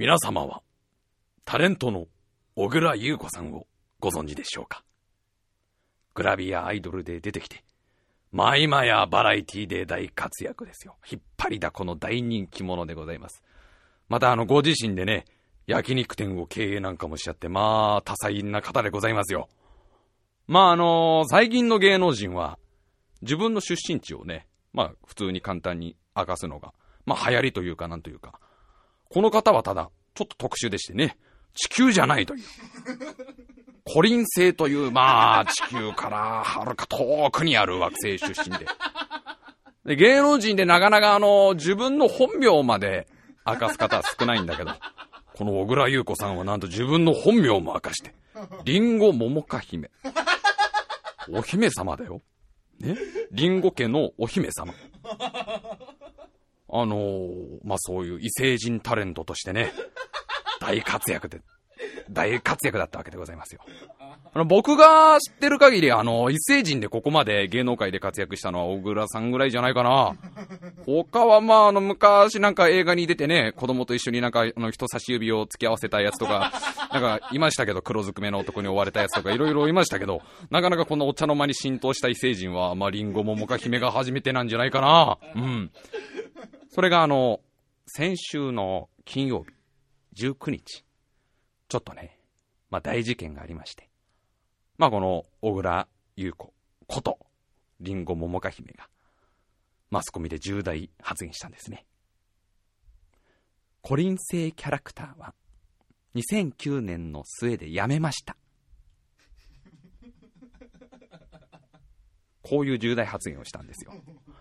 [0.00, 0.62] 皆様は、
[1.44, 2.06] タレントの
[2.56, 3.66] 小倉優子さんを
[3.98, 4.82] ご存知でしょうか？
[6.14, 7.62] グラビアアイドルで出てきて、
[8.32, 10.96] まあ今やバラエティで大活躍ですよ。
[11.12, 13.42] 引っ張りだこの大人気者でございます。
[14.08, 15.26] またあの、ご自身でね、
[15.66, 19.50] 焼肉店を経営なんかもしちゃって、まあ、多彩な方でございますよ。
[20.46, 22.58] まああの、最近の芸能人は、
[23.20, 26.72] 自分の出身地をね、まあ普通に簡単に明かすのが、
[27.04, 28.40] まあ流行りというかなんというか、
[29.10, 31.18] この方はただ、ちょっと特殊でしてね、
[31.54, 32.44] 地球じゃないという。
[33.84, 38.66] コリン星という、まあ、地球からはるか遠くにある惑星出身で。
[39.84, 43.08] で芸能人でなかなかあの、自分の本名まで
[43.44, 44.70] 明かす方は少ないんだけど、
[45.34, 48.14] この小倉優子さんはなんと自分の本名も明かして、
[48.64, 49.90] リンゴ桃花姫。
[51.32, 52.20] お姫様だよ。
[52.78, 52.96] ね？
[53.32, 54.72] リンゴ家のお姫様。
[56.72, 59.72] あのー、まあ、そういう異星人タレントとしてね、
[60.60, 61.40] 大活躍で、
[62.10, 63.60] 大活躍だったわけでございますよ。
[64.32, 70.14] あの、僕が知ってる限り、あの、異星人でここまで芸能界で活躍したのは小倉さんぐらいじゃないかな。
[70.86, 76.52] 他はまあ、あの、昔なんか映画に出てね、子供と一緒になんか、あの、人差し指を付き合わせたやつとか、
[76.92, 85.18] なんか、いましたけど、黒ずくめの男に追われたやつとか、いろいろいましたけど、なかなかこのお茶の間に浸透した異星人は、まあ、リンゴ桃か姫が初めてなんじゃないかな。
[85.34, 85.70] うん。
[86.68, 87.40] それがあの、
[87.86, 89.44] 先週の金曜
[90.14, 90.84] 日、19日、
[91.70, 92.18] ちょっとね、
[92.68, 93.88] まあ大事件がありまして、
[94.76, 96.52] まあこの小倉優子
[96.88, 97.18] こと、
[97.78, 98.88] リンゴ桃花姫が、
[99.88, 101.86] マスコミで重大発言したんですね。
[103.82, 105.32] コリン星キャラクターは、
[106.16, 108.36] 2009年の末で辞めました。
[112.42, 113.94] こういう重大発言をしたんですよ。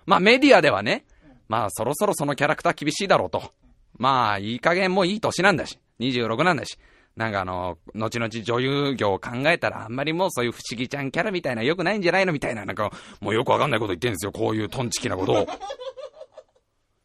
[0.07, 1.05] まあメディアではね、
[1.47, 3.53] まあそろそろそのキャラクター厳しいだろうと。
[3.93, 6.79] まあいい加減もういい年なんだし、26なんだし。
[7.19, 14.31] なんかあの、後々女優業を考えたらあんまりもうそういう不思議ちゃんキャラみたいな良くないんじゃないのみたいな、なんかもうよくわかんないこと言ってんですよ。
[14.31, 15.47] こういうトンチキなことを。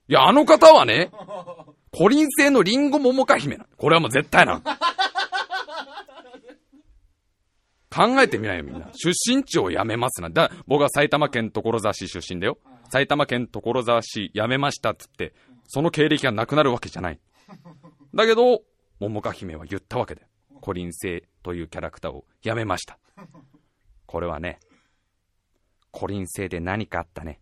[0.07, 1.11] いや、あの方はね、
[1.91, 3.67] コリン星のリンゴ桃花姫な。
[3.77, 4.63] これはもう絶対な。
[7.91, 8.89] 考えてみないよみんな。
[8.95, 10.31] 出身地を辞めますな。
[10.31, 12.59] だ、僕は埼玉県所沢市出身だよ。
[12.89, 15.35] 埼玉県所沢市辞めましたっつって、
[15.67, 17.19] その経歴がなくなるわけじゃない。
[18.15, 18.63] だけど、
[19.09, 20.26] 桃花姫は言ったわけで。
[20.60, 22.98] コリン星というキャラクターを辞めました。
[24.06, 24.60] これはね、
[25.91, 27.38] コリン星で何かあったね。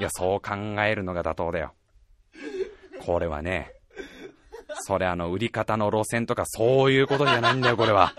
[0.00, 1.74] いや、そう考えるのが妥当だよ。
[3.04, 3.72] これはね、
[4.80, 8.14] それあの、売り方の路線とかそういうことじゃないんだよ、これは。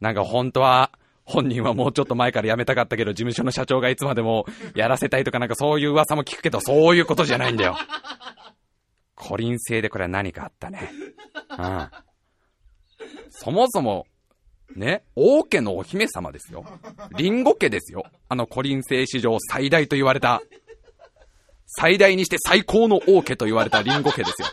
[0.00, 0.92] なんか本当は、
[1.24, 7.76] 本人はもうちょっと前から辞めたかったけど、事務所の社長がいつまでもやらせたいとかなんかそういう噂も聞くけど、そういうことじゃないんだよ。
[9.14, 10.90] コリン星でこれは何かあったね。
[11.58, 11.88] うん。
[13.30, 14.06] そもそも、
[14.74, 16.64] ね、王家のお姫様ですよ。
[17.16, 18.04] リンゴ家ですよ。
[18.28, 20.42] あのコリン星史上最大と言われた、
[21.66, 24.48] 最大にして最高の王家と言われたリンゴ家ですよ。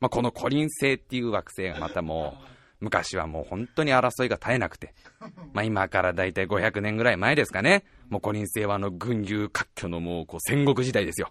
[0.00, 2.46] まあ、このコリン星っていう惑星がまたもう、
[2.80, 4.94] 昔はもう本当に争いが絶えなくて。
[5.52, 7.84] まあ今からだいたい500年ぐらい前ですかね。
[8.10, 11.30] もうコリン星はあの群雄割拠のもうこう戦国時代ですよ。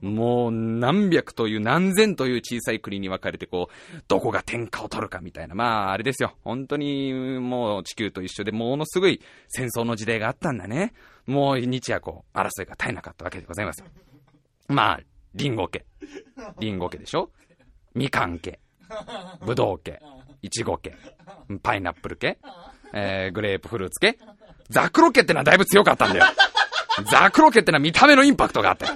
[0.00, 5.54] もう何百という何千という小さい国に分かれてこう、どこが天下を取るかみたいな。
[5.54, 6.34] まああれですよ。
[6.44, 10.92] 本当にもう地球と一緒でものすごい戦争の時代があったんだね。
[11.26, 13.86] もう日夜こう争いが絶えなかったわけでございますよ。
[14.68, 15.00] まあ、
[15.34, 15.84] リンゴ家。
[16.58, 17.30] リンゴ家でしょ？
[17.94, 18.58] みかん家。
[19.44, 20.00] ぶどう家。
[20.40, 20.94] いちご系、
[21.64, 22.38] パイナップル系、
[22.94, 24.18] えー、グレープフルーツ系、
[24.70, 26.26] ザクロ系ってのはだいぶ強かったんだよ。
[27.10, 28.94] ザクロ系ってのは見た目のインパクトがあったよ。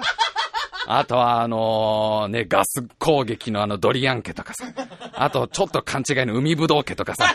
[0.88, 4.66] あとは、あの、ね、ガス攻撃のあのドリアン家とかさ。
[5.14, 7.34] あと、ちょっと勘違いの海ぶどう家とかさ。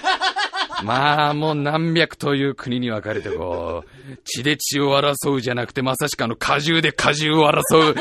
[0.84, 7.95] まあ、もう何百という国に分かれてこう、血で血を争うじゃなくて、まさしくあの果汁で果汁を争う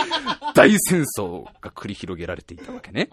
[0.55, 3.09] 大戦争が繰り広げられていたわけね。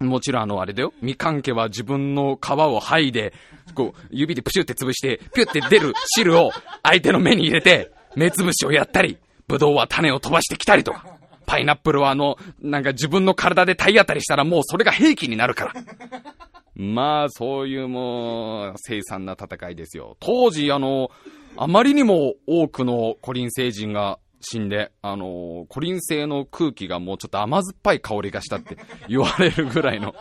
[0.00, 0.92] もちろんあの、あれだよ。
[1.02, 3.32] みかん家は自分の皮を剥いで、
[3.74, 6.50] こう、指でプシュって潰して、ピュって出る汁を
[6.82, 11.06] 相手の目に入れて、目つぶしをやったり、ぶどうは種を飛ばしてきたりとか、
[11.46, 15.74] パイナップルはあの、なんか自分の体で体当たりしたらもうそれが兵器になるから。
[16.76, 20.16] まあ、そういうもう、凄惨な戦いですよ。
[20.18, 21.10] 当時、あの、
[21.56, 28.76] あまりにも多くのコリン星人が死んで、あのー、コリン星の空気がもうちょっと甘酸っぱい香りがしたって
[29.08, 30.14] 言われるぐらいの、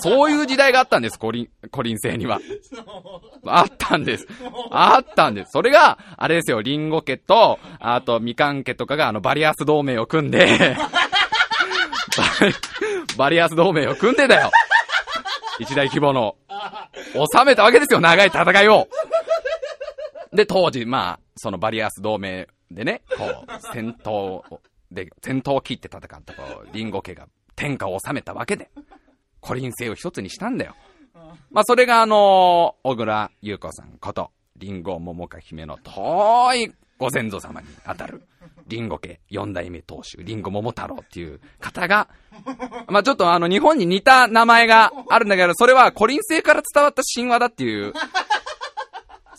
[0.00, 2.40] そういう時代があったんです、コリン、コリン星には。
[3.46, 4.26] あったんです。
[4.70, 5.52] あったんです。
[5.52, 10.76] それが、あれですよ、リンゴ家と、あと、みかん家とかがあの、バリアス同盟を組んで
[13.16, 14.50] バリアス同盟を組んでだよ。
[15.58, 16.36] 一大規模の、
[17.14, 18.88] 収めたわけですよ、長い戦いを。
[20.32, 24.42] で、当時、まあ、そのバリアス同盟でね、こう、先頭
[24.90, 28.70] で、先頭を切って戦った、こう、リンゴ家が天下を収めたわけで、
[29.40, 30.74] コリン星を一つにしたんだよ。
[31.50, 38.22] まあ、それがあの小倉優子さんこと、リンゴ桃花姫の遠いご先祖様にあたる、
[38.66, 42.08] リンゴ家四代目当主、リンゴ桃太郎っていう方が、
[42.88, 47.92] まあ、ちょっとあの、日本に似た名前があるんだけど、それはコリン星から伝わった神話だっていう、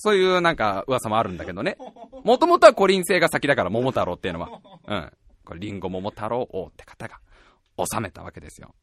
[0.04, 1.78] そういうなんか噂もあるんだけどね。
[2.24, 4.50] もともとはコリン星が先だから桃太郎っていうのは。
[4.88, 5.12] うん。
[5.46, 7.20] これリンゴ桃太郎王って方が
[7.78, 8.74] 治めたわけですよ。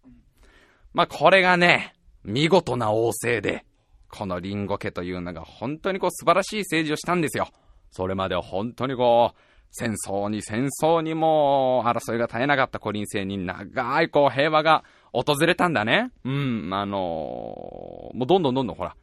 [0.95, 3.65] まあ、これがね、見事な王政で、
[4.09, 7.49] このリンゴ家というのが本当にこう素晴らしい政治をしたんですよ。
[7.91, 9.39] それまでは本当にこう、
[9.71, 16.11] 戦争に戦争にも争いが絶えなかったコリン星に長いこう平和が訪れたんだね。
[16.25, 18.97] うん、あのー、もうどんどんどんどんほら、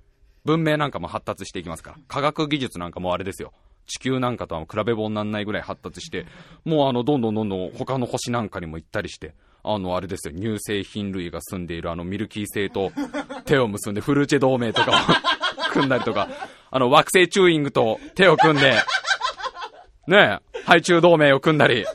[0.46, 1.98] 文明なんかも発達していきますから。
[2.08, 3.52] 科学技術なんかもあれですよ。
[3.88, 6.26] 地球なんかとは比べ物になんないぐらい発達して、
[6.64, 9.34] もうあの、どんどんどんどん他の星なんかにも行ったりして、
[9.64, 12.92] あの、あれですよ、乳製品類が住んでいるあのミルキー星と
[13.46, 14.94] 手を結んでフルーチェ同盟とかを
[15.74, 16.30] 組んだりとか、
[16.72, 18.76] あの惑星チューイングと手を組んで、
[20.08, 21.86] ねえ、ハイチュウ同盟を組んだり、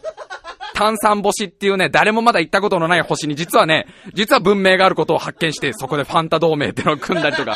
[0.74, 7.54] 炭酸星っていうね、誰もまだ行ったことのない星に実はね、実は文明があることを発見して、そこでファンタ同盟っていうのを組んだりとか、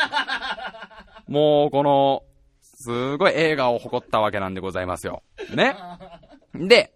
[1.28, 2.22] もうこの、
[2.62, 5.22] すごい映画を誇ったわけなんでございますよ。
[5.54, 5.76] ね。
[6.54, 6.92] で、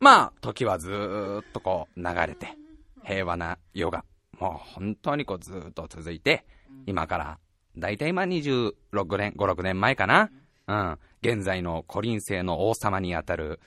[0.00, 2.56] まあ、時はずーっとこう流れて、
[3.04, 4.04] 平和な世が、
[4.38, 6.44] もう本当にこうずーっと続いて、
[6.86, 7.38] 今から、
[7.76, 8.72] だいたい今26
[9.16, 10.30] 年、5、6年前かな。
[10.66, 10.98] うん。
[11.22, 13.60] 現在のコリン星の王様にあたる、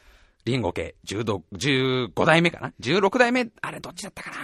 [0.44, 4.36] リンゴ家15代目かな ?16 代目、あれどっちだったかな？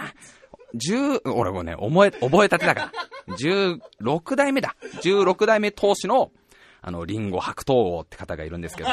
[0.74, 2.92] 十、俺もね、覚え、覚えたてだから。
[3.36, 4.76] 16代目だ。
[5.02, 6.32] 16代目当主の、
[6.80, 8.88] あの、リンゴ白桃王って方がいるんですけど。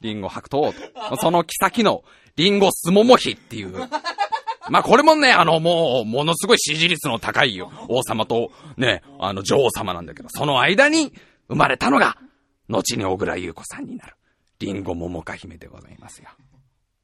[0.00, 1.16] リンゴ白桃王と。
[1.16, 2.04] その妃の、
[2.36, 3.88] リンゴスモモヒっていう。
[4.68, 11.12] まあ、これもね、あの、もう、ものすごい支持率の高い王様と、ね、あの、女王様なんだけど、その間に
[11.48, 12.18] 生まれたのが、
[12.68, 14.16] 後に小倉優子さんになる、
[14.58, 16.30] リンゴ桃花姫でございますよ。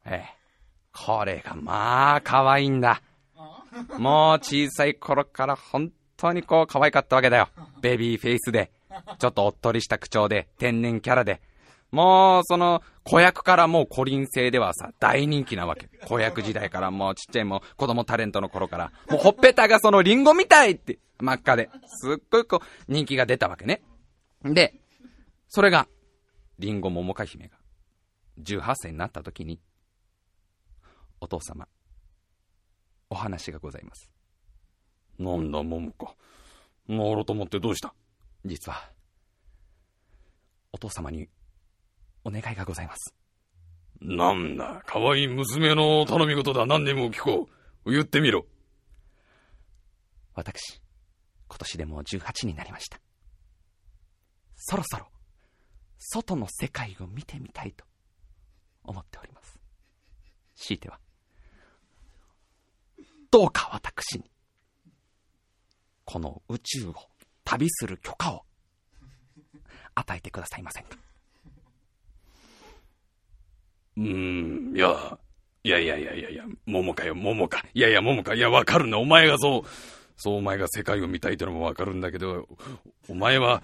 [0.04, 0.41] ええ。
[0.92, 3.02] これがまあ可愛いんだ。
[3.98, 7.48] もう小さい頃から本当にこう可愛かったわけだよ。
[7.80, 8.70] ベビーフェイスで、
[9.18, 11.40] ちょっとおっとりした口調で、天然キャラで。
[11.90, 15.88] もう、その、子役からもうコリン星ではさ、大人気なわけ。
[16.06, 23.82] 子役時代からもうちっちゃいもう子供タレントの頃から、もうほっぺたがそのリンゴみたいって、真っ赤で、すっごいこう、人気が出たわけね。
[24.42, 24.74] で、
[25.48, 25.86] それが、
[26.58, 27.56] リンゴ桃花姫が、
[28.42, 29.60] 18歳になった時に、
[31.22, 31.68] お父様、
[33.08, 34.10] お話がございます。
[35.20, 36.16] なんだ、桃子。
[36.88, 37.94] なろと思ってどうした？
[38.44, 38.90] 実は、
[40.72, 41.28] お父様に、
[42.24, 43.14] お願いがございます。
[44.00, 46.66] なんだ、可愛い娘の頼み事だ。
[46.66, 47.48] 何でも聞こ
[47.84, 47.92] う。
[47.92, 48.44] 言ってみろ。
[50.34, 50.82] 私、
[51.46, 53.00] 今年でもう18になりました。
[54.56, 55.06] そろそろ、
[56.00, 57.84] 外の世界を見てみたいと
[58.82, 59.60] 思っております。
[60.56, 60.98] 強いては、
[63.32, 64.30] どうか私に、
[66.04, 66.94] この宇宙を
[67.44, 68.42] 旅する許可を
[69.94, 70.98] 与えてくださいませんか？
[73.96, 75.18] うーん、いや、
[75.64, 77.64] いやいやいやいやいや、桃かよ、桃か。
[77.72, 78.34] いやいや、桃か。
[78.34, 78.96] いや、わかるね。
[78.96, 79.68] お前がそう、
[80.16, 82.46] そうお前が世界を見たいってのもわかるんだけど、
[83.08, 83.62] お前は、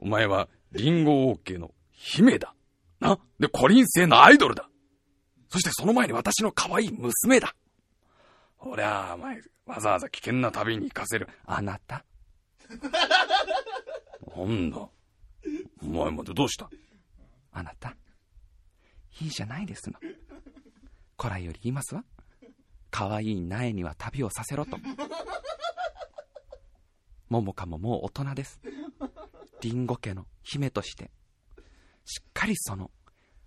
[0.00, 2.52] お前は、リンゴ王家の姫だ。
[2.98, 3.20] な？
[3.38, 4.68] で、コリン星のアイドルだ。
[5.50, 7.54] そしてその前に私の可愛い娘だ。
[8.66, 11.28] 俺は、お前、わざわざ危険な旅に行かせる。
[11.46, 12.04] あなた？
[14.36, 14.78] なんだ。
[14.78, 16.68] お前までどうした？
[17.52, 17.96] あなた、
[19.20, 19.98] いいじゃないですの。
[21.18, 22.04] 古来より言いますわ。
[22.90, 24.78] 可愛い苗には旅をさせろと。
[27.28, 28.60] 桃香ももう大人です。
[29.60, 31.10] リンゴ家の姫として、
[32.04, 32.90] しっかりその、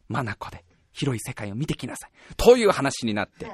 [0.09, 0.65] 眼で
[0.97, 2.11] 広い世界を見てきなさい。
[2.35, 3.47] という話になって、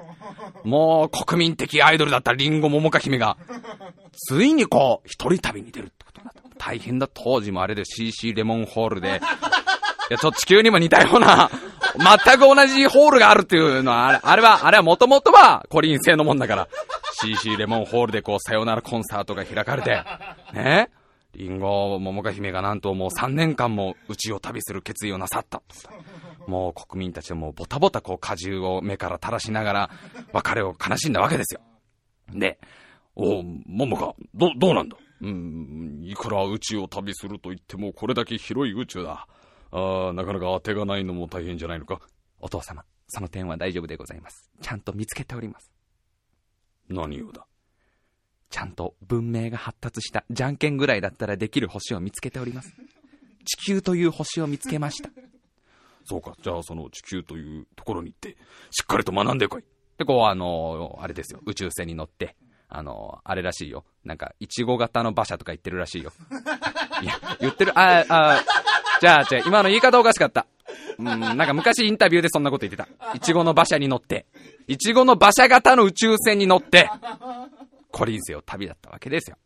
[0.64, 3.38] もう国民的アイドルだったリンゴ桃花姫が、
[4.14, 6.42] ついにこう、一人旅に出るってことになった。
[6.58, 9.20] 大変だ、当時もあれで CC レモンホールで、
[10.10, 11.52] いや、ちょっと地球にも似たような、
[11.98, 16.68] 全く同じホールがあるっていうのは、あれ、あれは、あれはもともとはコリン製のもんだから、
[17.22, 20.02] CC レモンホールでこう、さよならコンサートが開かれて、
[20.54, 20.90] ね
[21.36, 25.64] リンゴ桃花姫がなんともう3年間も宇宙を旅する決意をなさった。
[26.48, 29.90] もう国民たちはもうボタボタこう果汁を目から垂らしながら
[30.34, 31.62] 別れを悲しんだわけですよ。
[32.34, 32.60] で、
[33.16, 34.98] おう、ももか、ど、どうなんだ？
[35.22, 39.28] うん、いくら宇宙を旅すると言ってもこれだけ広い宇宙だ。
[39.72, 42.02] ああ、なかなか当てがないのも大変じゃないのか？
[42.40, 44.50] お父様、その点は大丈夫でございます。
[44.62, 45.72] ちゃんと見つけております。
[46.90, 47.46] 何をだ？
[48.50, 52.74] ちゃんと文明が発達したじゃんけんぐらいだったらできる星を見つけております。
[53.46, 55.10] 地球という星を見つけました。
[56.06, 58.38] そうか、じゃあその地球というところに行って、
[58.72, 59.64] しっかりと学んでこい。
[59.98, 62.36] で、こう、あの、あれですよ、宇宙船に乗って、
[62.70, 63.86] あの、あれらしいよ。
[64.04, 66.12] なんか、いちご型の馬車とか言ってるらしいよ。
[67.02, 68.44] いや、言ってる、あ、あ、
[69.00, 70.48] じゃあ、じゃあ、今の言い方おかしかった。
[70.98, 72.88] うん、なんか昔インタビューでそんなこと言ってた。
[73.14, 74.26] いちごの馬車に乗って、
[74.68, 76.90] いちごの馬車型の宇宙船に乗って、
[77.92, 79.38] コリン星を旅だったわけですよ。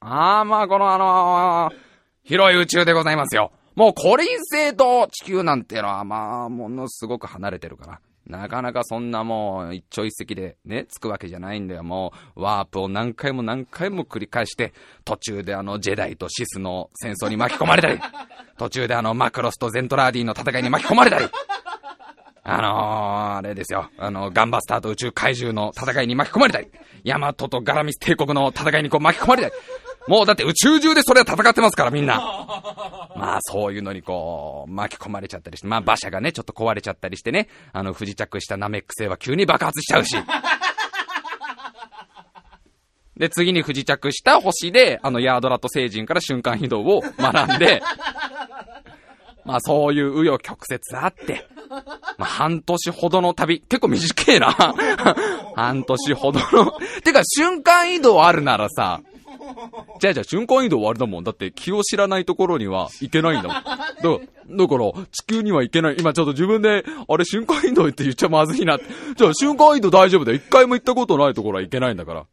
[0.00, 1.76] ああ、まあ、このあのー、
[2.22, 3.52] 広い宇宙でございますよ。
[3.78, 8.00] もうコリン星と地球なんてのは、まあ、ものすごく離れてるから。
[8.26, 11.84] なかなかそんなもう一朝一夕でね、つくわけじゃないんだよ。
[11.84, 14.72] もうワープを何回も何回も繰り返して、
[15.04, 18.00] 途中であのジェダイとシスの戦争に巻き込まれたり、
[18.58, 21.28] 途中であのマクロスとゼントラーディの戦いに巻き込まれたり、
[22.42, 23.90] あのー、あれですよ。
[23.96, 26.68] あの、ガンバスターと宇宙怪獣の戦いに巻き込まれたり、
[27.04, 29.54] ヤマトとガラミス帝国の戦いにこう巻き込まれたり、
[30.08, 32.16] もうだって宇宙中でそれは戦ってますからみんな。
[33.16, 40.16] まあそういうのにこう、巻き込まれちゃったりして、まあ馬車がね、ちょっと壊れちゃったりしてね、あの不時着したナメック星は急に爆発しちゃうし。
[43.16, 47.82] で、次に不時着した星で、あのヤードラと星人から瞬間移動を学んで、
[49.44, 51.46] まあそういう紆余曲折あって、
[52.16, 54.52] まあ半年ほどの旅、結構短いな。
[55.56, 56.72] 半年ほどの。
[57.02, 59.00] てか瞬間移動あるならさ、
[60.00, 61.24] じゃあじゃあ瞬間移動はあれだもん。
[61.24, 63.62] だって気を知らないところには行けないんだもん。
[63.64, 63.76] だ
[64.50, 65.96] だから地球には行けない。
[65.98, 68.86] 今ちょっと自分で、あれ瞬間移動って言っちゃまずいなって。
[69.16, 70.38] じゃあ瞬間移動大丈夫だよ。
[70.38, 72.26] 一回も行ったことないところは行けないんだから。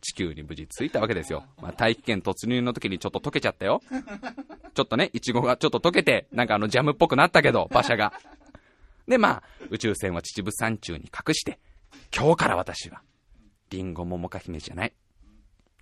[0.00, 1.44] 地球に無事着いたわけですよ。
[1.60, 3.80] まあ、大気圏突入の時にちょっと溶けちゃったよ。
[4.74, 8.12] ちょっとね、イチゴがちょっと溶けて、なんかあのジャムっぽくなったけど、馬車が。
[9.06, 11.58] で、まあ、宇宙船は秩父山中に隠して、
[12.14, 13.02] 今日から私は、
[13.70, 14.92] リンゴ桃花姫じゃない。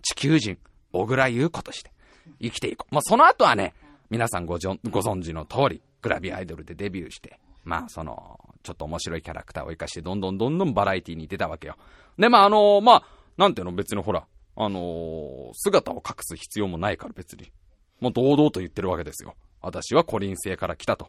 [0.00, 0.58] 地球人、
[0.92, 1.92] 小倉優子として
[2.40, 2.94] 生きていこう。
[2.94, 3.74] まあ、その後はね、
[4.10, 11.76] 皆さんごご存知の通り、グラビアアイドルでデビューして、まあ、その、ちょっと面白いキャラクターを生かして、どんどんどんどんバラエティに出たわけよ。
[12.18, 13.02] で、まあ、あのー、まあ、
[13.36, 14.26] なんていうの、別にほら、
[14.56, 17.52] あのー、姿を隠す必要もないから別に。
[18.00, 19.34] もう堂々と言ってるわけですよ。
[19.62, 21.08] 私はコリン星から来たと。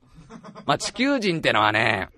[0.66, 2.10] まあ、地球人ってのはね、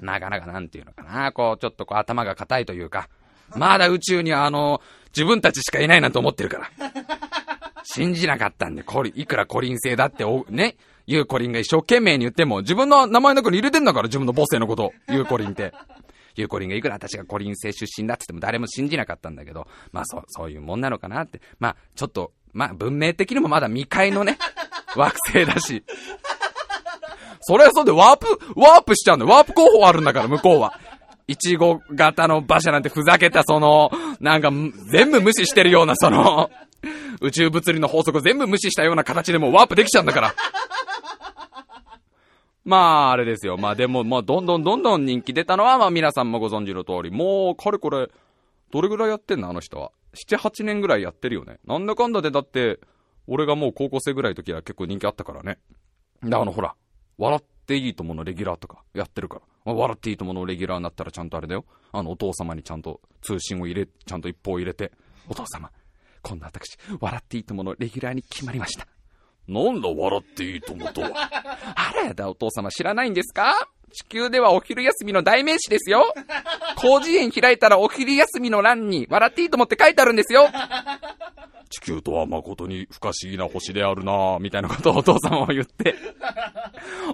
[0.00, 3.08] なかなかなんていうのかな、こう、ちょっとこう頭が硬いというか、
[3.54, 4.80] まだ宇宙にはあの、
[5.14, 6.92] 自分たちしかいないなんて思ってるから。
[7.84, 10.76] 信じなかったんで、コリ、いくらコリン星だってお、ね、
[11.06, 14.92] ユーコリンが一生懸命に言っても、自分の名前の中に入れてんだから、自分の母性のこと。
[15.08, 15.72] ユーコリンって。
[16.36, 21.40] ユーコリンがいくら私がコリン星出身だって言っても誰も信じなかったんだけど、まあそう、そういうもんなのかなって。
[21.58, 24.38] まあ、ちょっと、まあ文明的にもまだ未開のね、
[24.96, 25.84] 惑星だし。
[27.40, 29.32] それはそうでワープ、ワープしちゃうんだよ。
[29.32, 30.78] ワープ候補あるんだから、向こうは。
[31.26, 34.50] いちご型の馬車なんてふざけたその、なんか
[34.90, 36.50] 全部無視してるようなその、
[37.20, 40.34] 宇宙物理の法則全部無視したような形でもワープできちゃうんだから。
[42.64, 43.56] まあ、あれですよ。
[43.56, 48.08] まあでも、まあ、どんどんどんどん人気出たのは、まあ皆さんもご存知の通り、もう、かれこれ、
[48.70, 49.50] どれぐらいやってんの？
[49.50, 49.90] あの人は。
[50.14, 51.58] 7、8年ぐらいやってるよね。
[51.66, 52.78] なんだかんだで、だって、
[53.26, 55.58] 俺がもう高校生ぐらいの時は結構人気あったからね。
[56.22, 56.74] で、あの、ほら、
[57.18, 59.42] 笑っていいとものレギュラーとかやってるから。
[59.64, 61.64] まあ、笑っていいとものレギュラーになったらちゃんとあれだよ。
[61.92, 64.92] あの、お父様にちゃんと通信を入れ、ちゃんと一報入れて、
[65.28, 65.70] お父様、
[66.22, 68.86] 今度私、笑っていいとものレギュラーに決まりました。
[69.48, 71.10] なんだ笑っていいともとは。
[71.76, 73.54] あらやだ、お父様知らないんですか？
[73.92, 76.12] 地球ではお昼休みの代名詞ですよ。
[76.78, 80.48] 広辞苑開いたらお昼休みの欄に笑っていいと思って書いてあるんですよ。
[81.70, 85.94] 地球とは誠に不可思議な星であるなぁみたいなことをお父様は言って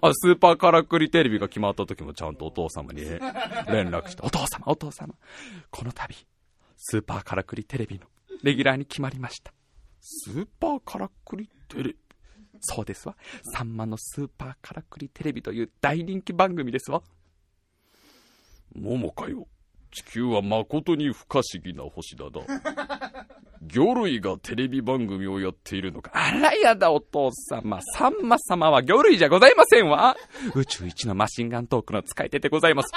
[0.01, 3.21] あ、スーパーカラクリテレビが決まった時もちゃんとお父様に、連
[3.91, 5.15] 絡して、お父様、お父様、
[5.71, 6.27] この度、
[6.77, 8.07] スーパーカラクリテレビの
[8.43, 9.53] レギュラーに決まりました。
[10.01, 11.97] スーパーカラクリテレビ？
[12.61, 13.17] そうですわ。
[13.55, 17.03] さんまのスーパーカラクリテレビという大人気番組ですわ。
[18.75, 19.47] ももかよ。
[19.91, 23.27] 地球は誠に不可思議な星だな。
[23.63, 26.11] 魚類がテレビ番組をやっているのか。
[26.15, 27.81] あらやだお父様。
[27.83, 30.17] さんま様は魚類じゃございませんわ。
[30.55, 32.93] 宇宙一のマシンガントークの使い手でございます。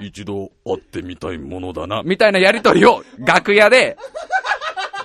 [0.00, 2.02] 一度会ってみたいものだな。
[2.04, 3.96] みたいなやりとりを楽屋で、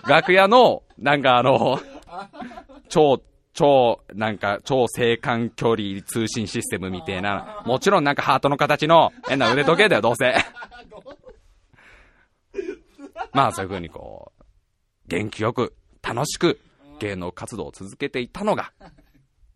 [0.08, 1.80] 楽屋の、なんかあの、
[2.90, 3.22] 超
[3.54, 10.34] 超、なんか、超静観距離通信システムみたいな、もちろんなんかハートの形の変な腕時計だよ、どうせ。
[13.32, 14.44] まあそういう風にこう、
[15.08, 16.60] 元気よく、楽しく
[17.00, 18.74] 芸能活動を続けていたのが、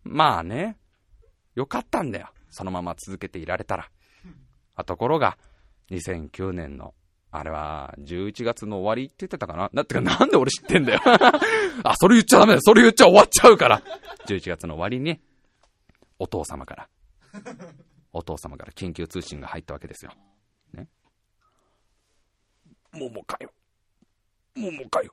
[0.04, 0.78] まあね、
[1.54, 2.30] よかったんだよ。
[2.50, 3.90] そのまま続けていられたら。
[4.74, 5.36] あところが、
[5.90, 6.94] 2009年の、
[7.30, 9.70] あれは、11月の終わりって言ってたかな？
[9.74, 11.00] だってか、なんで俺知ってんだよ。
[11.84, 12.60] あ、それ言っちゃダメだよ。
[12.62, 13.82] それ言っちゃ終わっちゃうから。
[14.26, 15.20] 11月の終わりに、
[16.18, 16.88] お父様から、
[18.12, 20.12] お父様から緊急通信が入ったわけですよ。
[20.72, 20.88] ね。
[22.92, 23.50] 桃かよ。
[24.56, 25.12] 桃かよ。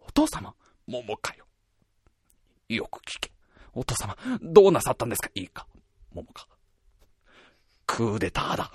[0.00, 0.54] お父様？
[0.88, 1.46] 桃かよ。
[2.68, 3.30] よく聞け。
[3.72, 5.30] お父様、どうなさったんですか？
[5.34, 5.68] いいか？
[6.12, 6.48] 桃か。
[7.86, 8.72] クーデターだ。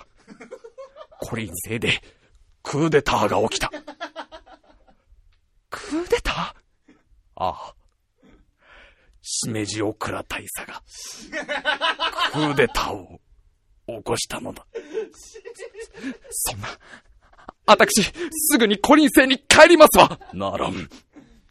[1.20, 2.00] コリン星で、
[2.62, 3.70] クーデターが起きた。
[5.70, 6.34] クーデター？
[7.36, 7.74] ああ。
[9.22, 10.82] しめじオクラ大佐が、
[12.32, 13.20] クーデターを
[13.86, 14.66] 起こしたのだ。
[16.30, 16.68] そんな、
[17.66, 20.74] 私、すぐにコリン星に帰りますわならん。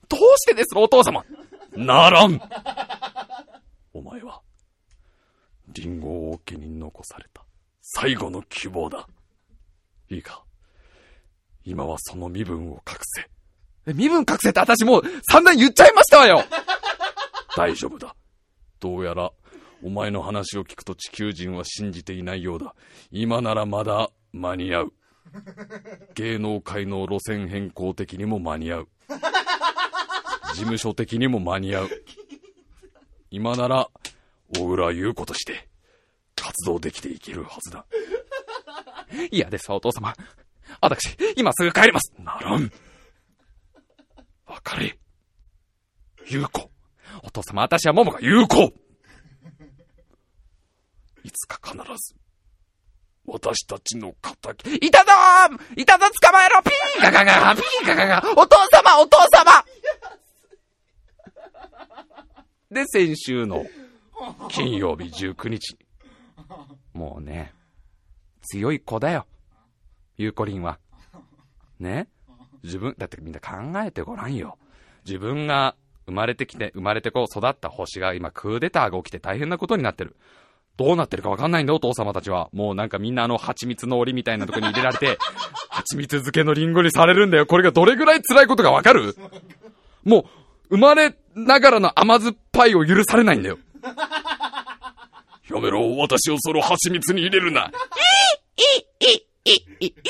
[0.07, 1.25] どうしてですお父様？
[1.75, 2.39] ならん
[3.93, 4.41] お前は、
[5.69, 7.43] リンゴ王家に残された
[7.81, 9.07] 最後の希望だ。
[10.09, 10.43] いいか。
[11.63, 13.29] 今はその身分を隠せ。
[13.87, 16.43] え、身分隠せって私もう散々言っちゃいましたわよ
[17.55, 18.15] 大丈夫だ。
[18.79, 19.31] どうやら、
[19.83, 22.75] お前の話を聞くと地球人は信じていないようだ。
[23.11, 24.93] 今ならまだ間に合う。
[26.13, 28.87] 芸能界の路線変更的にも間に合う。
[30.53, 31.89] 事務所的にも間に合う。
[33.31, 33.89] 今なら、
[34.57, 35.67] 小倉優子として、
[36.35, 37.85] 活動できていけるはずだ。
[39.31, 40.13] 嫌ですお父様。
[40.81, 42.13] 私、今すぐ帰ります。
[42.19, 42.71] ならん。
[44.47, 44.97] 別れ。
[46.27, 46.71] 優子。
[47.23, 48.73] お父様、私は桃が優子。
[51.23, 52.15] いつか必ず、
[53.25, 54.75] 私たちの敵。
[54.75, 59.65] いたぞーいたぞ捕まえろピーガガガピーガガガお父様お父様
[62.69, 63.65] で、先週の
[64.49, 65.77] 金曜日19日。
[66.93, 67.53] もうね、
[68.45, 69.25] 強い子だよ。
[70.17, 70.79] ゆうこりんは。
[71.79, 72.07] ね？
[72.63, 74.57] 自分、だってみんな考えてごらんよ。
[75.05, 80.15] 自分が生まれてきて、生まれてこう育った星が今クーデターが起きて大変なことになってる。
[80.77, 82.49] どうなってるかわかんないんだよ、お父様たちは。
[82.53, 85.17] もうなんかみんなあの蜂蜜の檻みたいなとこに入れられて、
[85.69, 87.45] 蜂蜜漬けのリンゴにされるんだよ。
[87.45, 89.15] これがどれぐらい辛いことがわかる？
[90.03, 90.25] もう、
[90.69, 93.57] 生まれながらの甘酸っぱいを許されないんだよ。
[95.49, 97.71] やめろ、私をその蜂蜜に入れるな。
[98.57, 100.01] いい、いい、いい、いい、君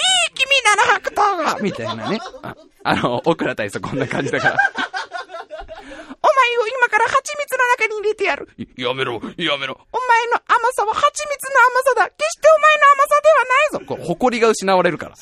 [0.64, 2.20] なの白桃がみたいなね。
[2.42, 4.58] ああの、オクラ大佐こんな感じだから。
[4.58, 8.48] お前を今から蜂蜜の中に入れてやる。
[8.78, 9.80] やめろ、やめろ。
[9.92, 12.10] お前の甘さは蜂蜜の甘さだ。
[12.10, 13.86] 決してお前の甘さではないぞ。
[13.88, 15.16] これ、誇りが失われるから。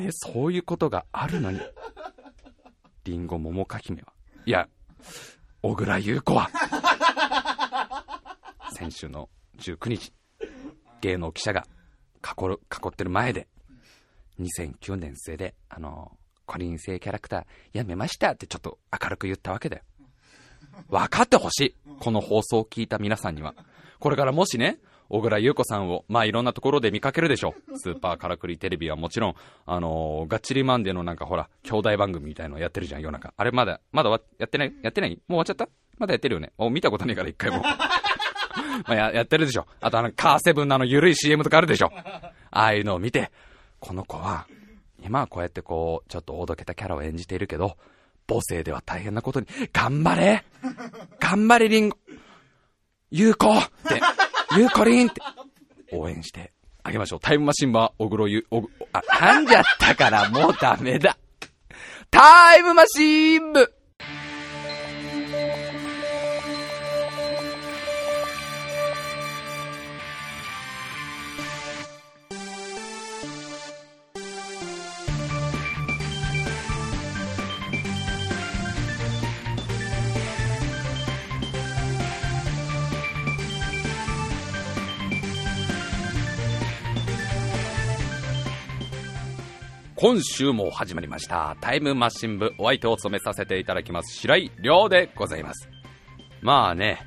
[0.00, 1.60] ねそういうことがあるのに。
[3.04, 4.12] リンゴ桃か姫は。
[4.44, 4.68] いや、
[5.62, 6.50] 小倉優子は。
[8.72, 10.12] 先週の19日、
[11.00, 11.66] 芸能記者が
[12.22, 13.48] 囲る、囲ってる前で、
[14.40, 19.82] 2009年生で、あの、コリン星キャラクターやめましたってちょっと明るく言ったわけだよ。
[20.88, 21.76] 分かってほしい。
[22.00, 23.54] この放送を聞いた皆さんには。
[23.98, 24.78] これからもしね、
[25.08, 27.78] 小倉優子さんを、まあいろんなところで見かけるでしょう。
[27.78, 33.32] スーパーカラクリテレビはもちろん、あのー、ガッチリマンデーのなんかほら、兄弟番組みたいのやってるじゃん、夜中。
[33.36, 35.10] あれまだ、まだやってないやってない？
[35.10, 35.68] もう終わっちゃった？
[35.98, 36.52] まだやってるよね？
[36.58, 37.62] お、見たことねえから一回も。
[38.86, 39.66] まあや、やってるでしょ。
[39.80, 41.90] あとあの、カーセブンのあの、ゆるい CM とかあるでしょ。
[41.94, 43.30] ああいうのを見て、
[43.80, 44.46] この子は、
[45.04, 47.76] 今はこうやってこう、ちょっとおどけたキャラを演じているけど、
[48.28, 50.44] 母性では大変なことに、頑張れ
[51.20, 51.96] 頑張れリンゴ
[53.10, 54.00] ゆうこって、
[54.56, 55.20] ゆうこりんって
[55.92, 57.20] 応援してあげましょう。
[57.20, 61.16] タイムマシンは、おぐろゆ、おぐ、あ、噛んじゃったからもうダメだ。
[62.10, 63.72] タイムマシン部
[90.08, 91.56] 今週も始まりました。
[91.60, 94.14] タイムマシン部お相手を務めさせていただきます。
[94.14, 95.68] 白井亮でございます。
[96.42, 97.00] まあね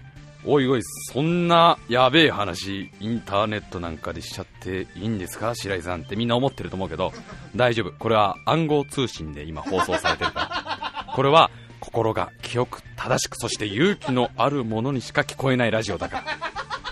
[0.43, 5.55] おいおいそんなやべえ話インターネットなんかでしちゃっていいんですか？
[5.55, 7.13] 白井さんってみんな思ってると思うけど
[7.55, 7.93] 大丈夫。
[7.97, 11.13] これは暗号通信で今放送されてるから。
[11.15, 16.25] これは心が清く正しくそして勇気のあるものにしか聞こえないラジオだか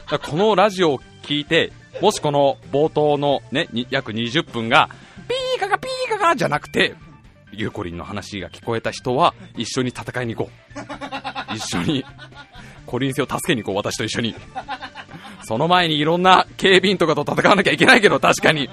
[0.10, 0.20] ら。
[0.20, 4.90] このラジオを聞いてもしこの冒頭のね約20分が
[6.36, 6.96] じゃなくて
[7.52, 11.56] ゆうこりんの話が聞こえた人は一緒に戦いに行こう。
[11.56, 12.04] 一緒に
[12.86, 13.76] コリン星を助けに行こう。
[13.78, 14.36] 私と一緒に。
[15.44, 18.70] その前にいろんな警備員とかと戦わなきゃいけないけど確かに。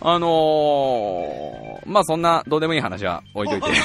[0.00, 3.68] あのー、まあそんなどうでもいい話は置いといて。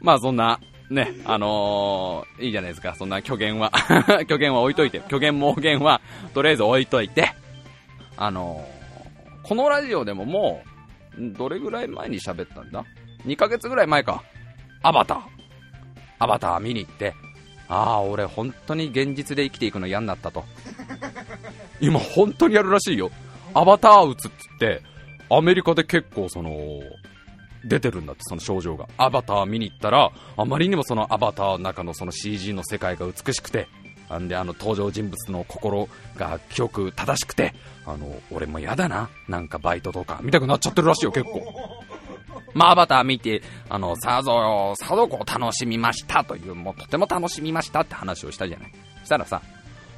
[0.00, 3.72] まあそんなね、あのー、いいじゃないですか、そんな虚言は。
[4.26, 6.00] 虚言は置いといて、虚言妄言は、
[6.32, 7.32] とりあえず置いといて、
[8.16, 8.77] あのー、
[9.48, 10.62] このラジオでもも
[11.18, 12.84] う、どれぐらい前に喋ったんだ
[13.24, 14.22] ?2 ヶ月ぐらい前か。
[14.82, 15.20] アバター。
[16.18, 17.14] アバター見に行って、
[17.66, 20.44] ああ、俺本当に現実で生きていくの嫌になったと。
[21.80, 23.10] 今本当にやるらしいよ。
[23.54, 24.82] アバター打つっつって、
[25.30, 26.80] アメリカで結構その、
[27.64, 28.86] 出てるんだって、その症状が。
[28.98, 33.66] アバター見に行ったら、あまりにもそのアバターの中のその CG の世界が美しくて、
[34.16, 39.10] んであの登場人物の心が清く正しくて、あの、俺も嫌だな。
[39.28, 41.42] なんかバイトとか見たくなっちゃってるらしいよ、結構。
[42.54, 48.72] まあ、アバター見て、あの、さぞよ、さぞこう楽しみましたという、もうとても楽しみましたって話をしたじゃない。
[49.04, 49.42] したらさ、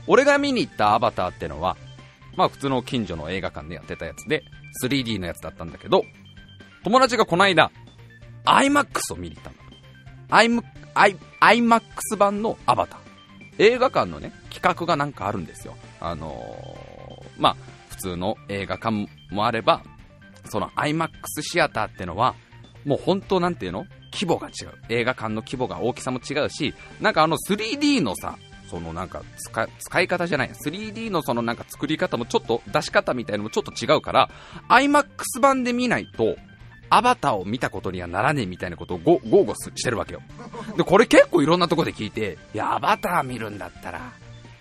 [0.07, 1.77] 俺が見に行ったアバターってのは、
[2.37, 4.43] まあ普通の近所の映画館でやってたやつで、
[4.83, 6.05] 3D のやつだったんだけど、
[6.85, 7.71] 友達がこの間、
[8.45, 9.61] IMAX を見に行ったんだ。
[10.31, 10.63] IM、
[10.95, 13.10] I、IMAX 版のアバター。
[13.61, 15.77] 映画館のね、企画がなんかあるんですよ。
[16.01, 17.57] あのー、まあ、
[17.91, 19.83] 普通の映画館もあれば、
[20.47, 22.35] その IMAX シアターってのは、
[22.87, 23.85] もう本当なんていうの？
[24.13, 24.73] 規模が違う。
[24.89, 28.39] 映画館の規模が大きさも違うし、なんかあの 3D のさ、
[28.71, 34.31] そのなんか使使い方じゃない 3D のそのなんか作り方もちょっと出し方みたいのもちょっと違うから
[34.69, 36.37] IMAX 版で見ないと
[36.91, 40.21] アバターを見たことにはならねえみたいなことを豪語してるわけよ。
[40.77, 44.13] で、これ結構いろんなとこで聞いて、いや、アバター見るんだったら、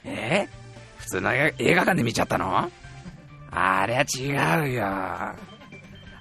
[0.05, 2.71] えー、普通の映画館で見ちゃったの？
[3.51, 4.85] ありゃ違うよ。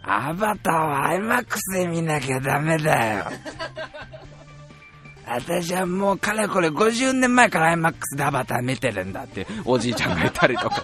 [0.03, 3.25] アバターは IMAX で見なきゃダメだよ。
[5.27, 10.83] 私はもうかれこれ50年前から IMAX でアバター見てるんだっておじいちゃんがいたりとか。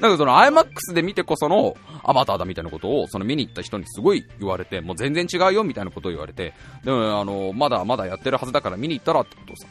[0.00, 9.66] だかその IMAX で見てこそのアバターだみたいなことをその見に行った人にすごい言われて、もう全然違うよみたいなことを言われて、でもあの、まだまだやってるはずだから見に行ったらってことをさ、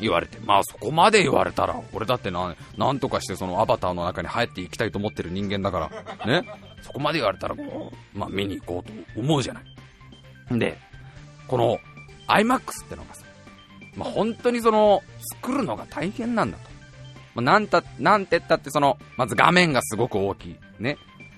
[0.00, 5.90] 言われて、まあそこまで言われたら、俺だってな、なんとかしてそのアバターの中に入っていきたいと思ってる人間だか
[6.26, 6.48] ら、ね、
[6.82, 10.58] そこまで言われたらこう、まあ見に行こうと思うじゃない。
[10.58, 10.78] で、
[11.48, 11.78] この
[12.28, 13.24] IMAX ってのがさ、
[13.96, 15.02] まあ本当にその、
[15.40, 16.75] 作るのが大変なんだと。
[17.36, 20.56] まあ、なんた、なんてったってその、まず画面がすごく大きい。
[20.80, 20.96] ね。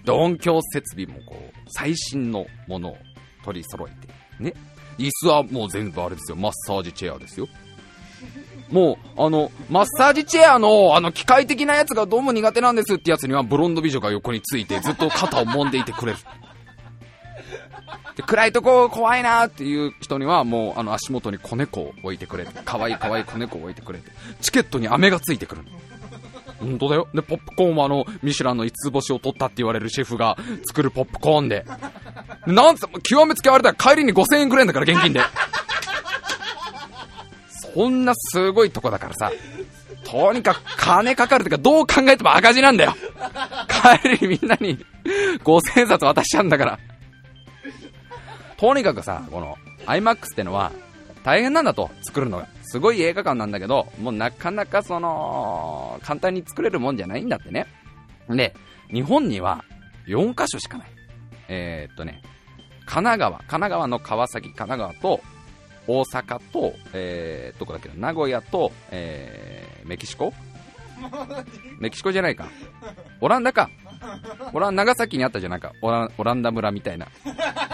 [0.09, 2.99] 音響設備もこう、最新のものを
[3.45, 4.43] 取り揃えて。
[4.43, 4.55] ね。
[4.97, 6.37] 椅子はもう全部あれですよ。
[6.37, 7.49] マッサージチェアですよ。
[8.71, 16.19] もう、あの、マッサージチェアの、あの、機械的なやつがどうも苦手なんですってやつには、ブロンド美女が横について、ずっと肩を揉んでいてくれる。
[18.17, 25.63] で暗いとこ怖いなっていう人には、もう、あの、足元に子猫を置いてくれて、可愛い可愛い子猫を置いてくれて、チケットに飴がついてくる。
[26.61, 27.09] 本当だよ。
[27.15, 31.65] で、ポップコーンはあの、ミシュランの5つ星を取ったって言われるシェフが作るポップコーンで。
[32.47, 35.21] なんつ極めつけられたら帰りに5000円くらいだから現金で。
[37.75, 39.31] そんなすごいとこだからさ、
[40.05, 42.97] とにかく金かかるってか、どう考えても赤字なんだよ。
[44.03, 44.79] 帰りにみんなに
[45.45, 46.79] 5000円札渡しちゃうんだから。
[48.59, 50.73] とにかくさ、この IMAX ってのは
[51.25, 52.49] 大変なんだと、作るのが。
[52.63, 57.67] すごい映画館なんだけど、もうなかなかその、簡単に作れるもんじゃないんだってね。
[58.29, 58.55] で、
[58.93, 59.65] 日本には
[60.07, 60.89] 4カ所しかない。
[61.49, 62.21] えー、っとね、
[62.81, 65.23] 神奈川、神奈川の川崎、神奈川と、
[65.87, 70.35] 大阪と、えー、どこだっけ名古屋と、えー、メキシコ？
[71.81, 72.49] メキシコじゃないか。
[73.21, 73.71] オランダか。
[74.53, 75.73] オラン長崎にあったじゃないか。
[75.83, 77.07] オラオランダ村みたいな。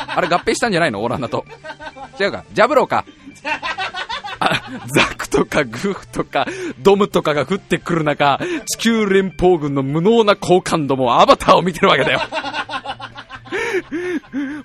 [0.07, 1.03] あれ合併したんじゃないの？
[1.03, 1.45] オランダと。
[2.21, 2.45] 違うか。
[2.53, 3.05] ジャブローか。
[4.95, 6.47] ザクとかグフとか
[6.79, 12.21] ドムとかが降ってくる中、地球連邦軍の無能な好感度もアバターを見てるわけだよ。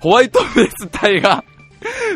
[0.00, 1.44] ホワイトベース隊が、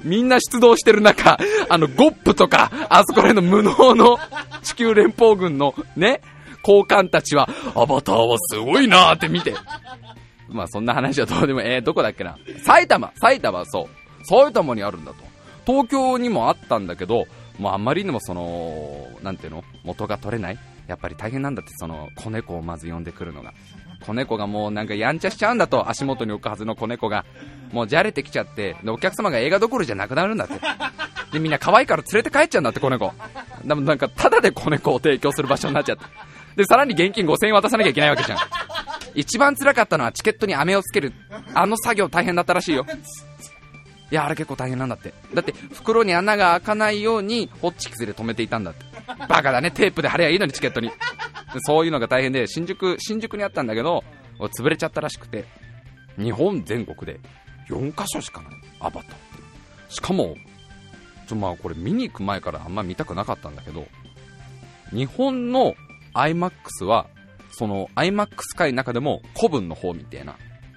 [0.02, 4.18] みんな出動してる中、あの、ゴップとか、あそこら辺の無能の
[4.62, 6.20] 地球連邦軍のね、
[6.64, 9.54] 高官たちは、アバターはすごいなーって見て。
[10.48, 12.36] まあそんな話はどうでも、えー、どこだっけな。
[12.64, 14.26] 埼玉、埼玉、そう。
[14.26, 15.18] 埼玉にあるんだと。
[15.66, 17.26] 東京にもあったんだけど、
[17.58, 19.64] もうあんまりにもその、なんていうの？
[19.84, 20.58] 元が取れない？
[20.86, 23.52] やっぱり大変なんだって、その、子猫をまず呼んでくるのが。
[24.04, 27.24] 子猫がもうなんかやんちゃしちゃうんだと、足元に置くはずの子猫が、
[27.72, 30.60] もうじゃれてきちゃって、でお客様が映画どころじゃなくなるんだって。
[31.32, 33.12] で、みんな可愛いから連れて帰っちゃうんだって、子猫。
[33.64, 36.04] でもなんか、ただで子猫を提供する場所になっちゃって。
[36.56, 38.38] で、さらに現金5000円渡さなきゃいけないわけじゃん。
[39.14, 41.12] 一番辛かったのはチケットに飴をつける。
[41.54, 42.86] あの作業大変だったらしいよ。
[44.10, 45.14] いや、あれ結構大変なんだって。
[45.32, 48.84] だって、袋に穴が開かないように、ホッチキスで止めていたんだって。
[49.28, 50.90] バカだね、テープで貼ればいいのに、チケットに。
[51.66, 54.04] そういうのが大変で、新宿、新宿にあったんだけど、
[54.58, 55.44] 潰れちゃったらしくて、
[56.16, 57.18] 日本全国で
[57.68, 59.14] 4カ所しかない、アバターって。
[59.88, 60.36] しかも、
[61.26, 63.86] ちょ、まあこれ見に行く前からあんま見たくなかったんだけど、
[64.92, 65.74] 日本の
[66.14, 67.06] IMAX は、
[67.50, 70.36] その IMAX 界の中でも古文の方みたいな、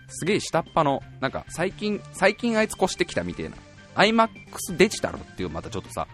[0.09, 3.55] すげえ下っ端の、なんか最近、最近あいつ越してきたみたいな、
[3.95, 6.07] IMAX デジタルっていうまたちょっとさ、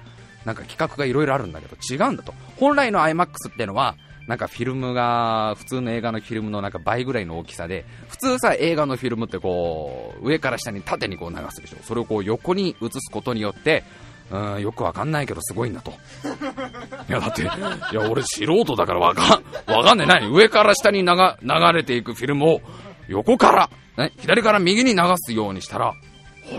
[0.46, 2.34] なんか企画がいろいろあるんだけど違うんだと。
[2.58, 3.96] 本来の IMAX ってのは、
[4.28, 11.78] なんかフィルムが、普通の映画のフィルムのなんか倍ぐらいの大きさで、普通さ、映画のフィルムってこう、上から下に縦にこう流すでしょ。
[11.84, 13.84] それをこう横に映すことによって、
[14.32, 15.92] うん、よくわかんないけどすごいんだと。
[15.92, 17.52] いや、だって、いや、
[18.10, 19.36] 俺素人だからわか
[19.68, 20.08] ん、わかんねえ。
[20.08, 21.08] 何上から下に流
[21.74, 22.62] れていくフィルムを、
[23.08, 25.96] 横から、ね、左から右に流すようにしたら、あ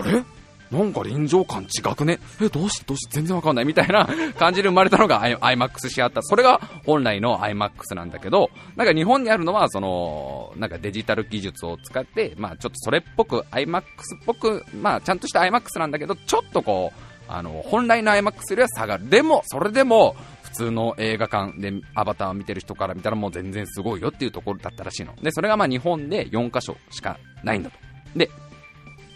[0.03, 0.23] れ？
[0.71, 2.19] なんか臨場感違くね？
[2.41, 4.07] え、どうしてどうして全然わかんないみたいな
[4.39, 6.23] 感じで生まれたのが IMAX シアター。
[6.23, 13.83] それが本来の IMAX なんだけど、なんか日本にあるのは、その、なんかデジタル技術を使って、まあちょっとそれっぽく IMAX っ
[14.25, 19.09] ぽく、まあちゃんとした IMAX なんだけど、ちょっとこう、あの、本来の IMAX よりは下がる。
[19.09, 25.13] でも、それでも、普通の映画館でアバターを見てる人から見たらもう全然すごいよっていうところだったらしいの。
[25.21, 27.77] で、それがまあ日本で4カ所しかないんだと。
[28.15, 28.29] で、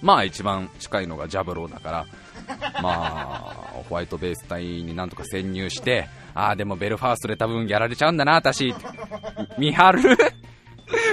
[0.02, 2.06] まあ一番近いのがジャブローだから、
[2.82, 8.74] まあ、ホワイトベース隊になんとか潜入して、ああ、でもベルファーストで多分やられちゃうんだな、私。
[9.58, 10.18] 見張る？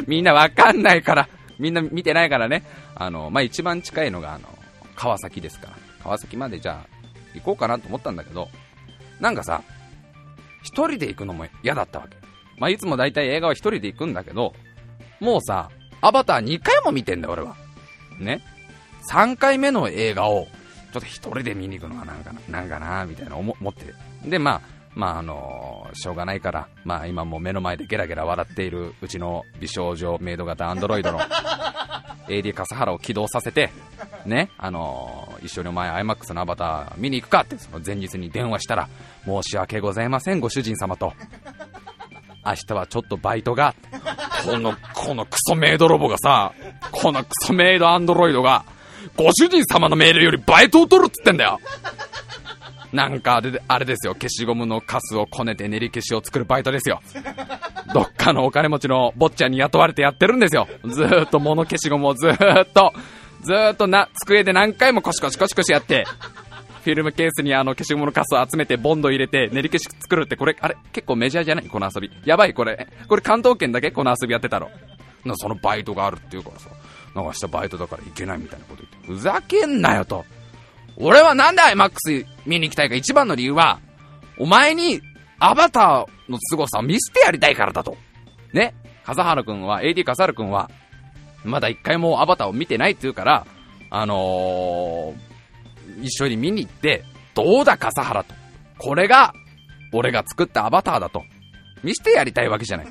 [0.08, 1.28] みんなわかんないから。
[1.60, 2.64] みんな見てないからね。
[2.96, 4.48] あの、まあ一番近いのが、あの、
[4.96, 5.85] 川崎ですから。
[6.06, 6.96] 川崎までじゃあ、
[7.34, 8.48] 行こうかなと思ったんだけど、
[9.20, 9.62] なんかさ、
[10.62, 12.16] 一人で行くのも嫌だったわけ。
[12.58, 14.54] まあいつも大体映画は一人で行くんだけど、
[15.20, 17.56] もうさ、アバター2回も見てんだよ、俺は。
[18.18, 18.40] ね。
[19.10, 20.46] 3回目の映画を、
[20.92, 23.94] ちょっと一人で見に行くのがなんかな、なんかな、みたいな思って。
[24.28, 31.20] で、まあ、まああのー、しょうがないから、まあ今も目の前でゲラゲラ笑っているうちの美少女メイド型アンドロイドの
[32.28, 33.70] AD 笠原を起動させて、
[34.24, 38.88] ね、あのー、一緒にお前 IMAX のアバター見に行くかってその前日に電話したら、
[39.26, 41.12] 申し訳ございません、ご主人様と。
[42.46, 43.74] 明日はちょっとバイトが、
[44.46, 46.52] この、このクソメイドロボがさ、
[46.90, 48.64] このクソメイドアンドロイドが、
[49.14, 51.60] ご主人様のメールよりバイトを取るっつってんだよ
[52.92, 57.00] なんかあれあれですよ、消しゴムのカスをこねて練り消しを作るバイトですよ。
[57.94, 60.68] どっかのお金持ちの坊ちゃんに雇われてやってるんですよ。
[60.84, 62.92] ずーっと物消しゴムをずーっと、
[63.42, 66.04] ずーっとな、机で何回もコシコシコシコシやって、
[66.84, 71.66] フィルムケースにあの消しゴムのカスを集めてボンド入れて練り消し作るってこれ、あれ結構メジャーじゃない？
[71.66, 72.10] この遊び。
[72.24, 72.86] やばいこれ。
[73.08, 74.70] これ関東圏だけこの遊びやってたろ。
[75.34, 76.68] そのバイトがあるっていうからさ。
[77.14, 79.06] なんか明日バイトだから行けないみたいなこと言って。
[79.06, 80.24] ふざけんなよと。
[80.98, 83.80] 俺はなんで IMAX 見に行きたいか一番の理由は、
[84.38, 85.00] お前に
[85.38, 87.96] アバターの凄さを見せてやりたいからだと。
[88.52, 88.74] ね。
[89.04, 90.70] 笠原くんは、AD 笠原くんは、
[91.44, 93.46] まだ一回もアバターを見てないって言うから、
[93.90, 97.04] あのー、一緒に見に行って、
[97.34, 98.34] どうだ笠原と。
[98.78, 99.32] これが、
[99.92, 101.22] 俺が作ったアバターだと。
[101.84, 102.86] 見せてやりたいわけじゃない。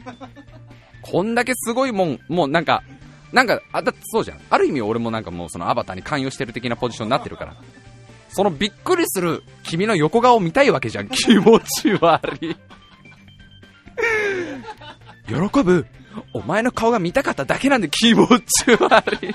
[1.02, 2.84] こんだけすごいもん、もうなんか、
[3.34, 4.40] なんか、あ、だってそうじゃん。
[4.50, 7.56] ある意味俺もなんかもうそのアバターに関与してる的なポジションになってるから。
[8.36, 11.08] そのびっくりする君の横顔見たいわけじゃん。
[11.08, 12.58] 気持ち悪い。
[15.26, 15.86] 喜ぶ
[16.34, 19.34] お前の顔が見たかっただけなんで気持ち悪い。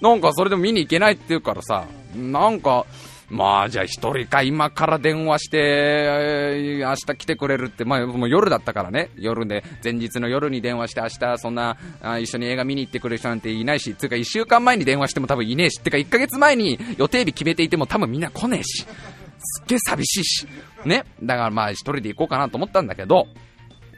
[0.00, 1.84] なんかそれでも見に行けないって言うからさ、
[2.16, 2.84] なんか、
[3.32, 9.08] まあ、じゃあ一人か今から電話して、明日来てくれるって、まあ、もう夜だったからね。
[9.16, 20.46] 夜で、前日の夜に電話して明日そんな、あ一緒に映画見に行ってくれる人なんていないし、つうか一週間前に電話しても多分いねえし、ってか一ヶ月前に予定日決めていても多分みんな来ねえし、すっげえ寂しいし、
[20.84, 21.06] ね。
[21.22, 23.28] だからまあ一人で行こうかなと思ったんだけど、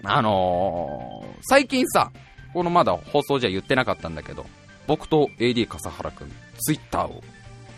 [0.04, 2.12] あのー、最近さ、
[2.52, 4.46] このまだ放送じゃ言ってなかったんだけど、
[4.86, 6.28] 僕と AD 笠原くん、
[6.60, 7.24] ツイッターを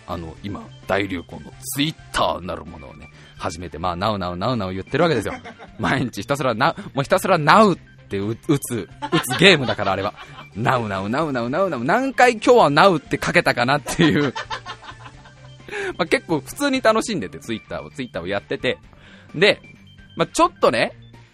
[0.07, 5.35] あの、今、大流行のツイッターなるものをね、始めて、まあ、ナウナウナウナウ言ってるわけですよ。
[5.79, 7.77] 毎日ひたすらな、もうひたすらナウっ
[8.09, 10.15] て打つ、打つゲームだから、あれは。
[10.55, 14.33] ナウナウナウナウナウナウ、何回今日はナウってかけたかなっていう
[15.99, 18.79] まあ、結構普通に楽しんでて、ツイッターを、ツイッターをやってて。
[19.35, 19.61] で、
[20.17, 20.93] まあ、ちょっとね、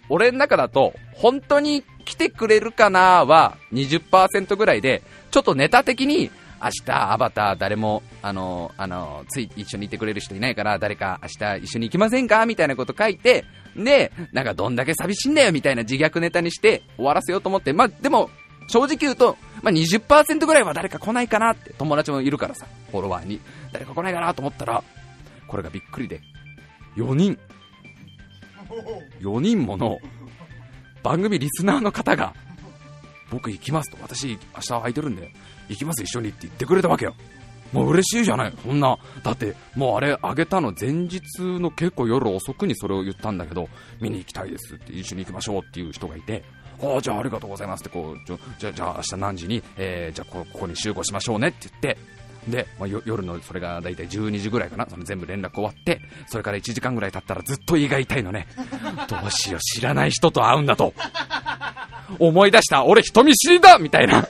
[0.09, 6.29] 俺の中だと、本当に来てくれるかなは20%ぐらいで、ちょっとネタ的に、
[6.63, 12.45] 明日アバター誰も、あの、あの、つい一緒にいてくれる人いないから、誰か明日一緒に行きませんか？
[12.45, 13.45] みたいなこと書いて、
[13.75, 18.29] で、なんかどんだけ寂しいんだよみたいな自虐ネタにして終わらせようと思って、まあでも、
[18.67, 21.73] 正直言うと、まあ、20%ぐらいは誰か来ないかなって。
[21.73, 23.41] 友達もいるからさ、フォロワーに。
[23.73, 24.81] 誰か来ないかなと思ったら、
[25.47, 26.21] これがびっくりで、
[26.95, 27.37] 4人、
[29.19, 29.99] 4人もの
[31.03, 32.33] 番組リスナーの方が、
[33.33, 35.31] 僕行きますと、私明日空いてるんで、
[35.67, 37.15] 行きます一緒にって言ってくれたわけよ。
[37.71, 38.97] もう嬉しいじゃない、そんな。
[39.23, 43.67] だって、もうあれ、あげたの前日の結構夜遅くにそれを言ったんだけど、
[43.99, 46.43] 見に行きたいですって、一緒に行きましょうっていう人がいて、
[46.79, 51.97] ああ、じゃあありがとうございますって、こう、じゃじゃあ明日何時に、えー、じゃあここに集合しましょうねって言って、
[52.47, 58.47] で、まあ、夜のそれが大体12時ぐらいかな、その全部連絡終わって、それから1時間ぐらい経ったらずっと胃が痛いのね。
[59.07, 60.93] どうしよう、知らない人と会うんだと。
[62.19, 64.27] 思い出した、俺人見知りだみたいな。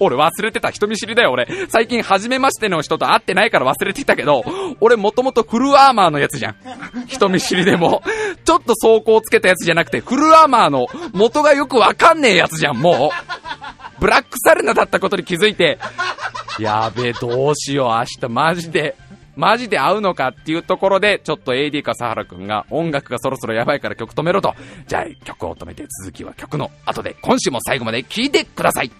[0.00, 1.48] 俺忘れてた人見知りだよ俺。
[1.68, 4.44] 最近初めましての人と会ってないから忘れてたけど、
[4.80, 6.56] 俺もともとフルアーマーのやつじゃん。
[7.06, 8.02] 人見知りでも。
[8.44, 13.10] ちょっと走行つけたやつじゃなくて、フルアーマーの元がよくわかんねえやつじゃん、もう。
[14.00, 15.78] ブラックサルナだったことに気づいて、
[16.58, 18.96] やべえ、どうしよう、明日マジで。
[19.36, 24.52] マジで合うのかっていうところで、ちょっと AD 笠原くんが音楽がそろそろやばいから曲止めろと。
[24.88, 28.90] じゃあ曲を止めて続きは曲の後で今週も最後まで聴いてください。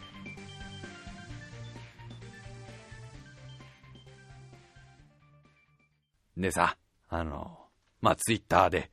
[6.37, 6.77] でさ、
[7.09, 7.59] あの、
[8.01, 8.93] まあ、ツイッターで、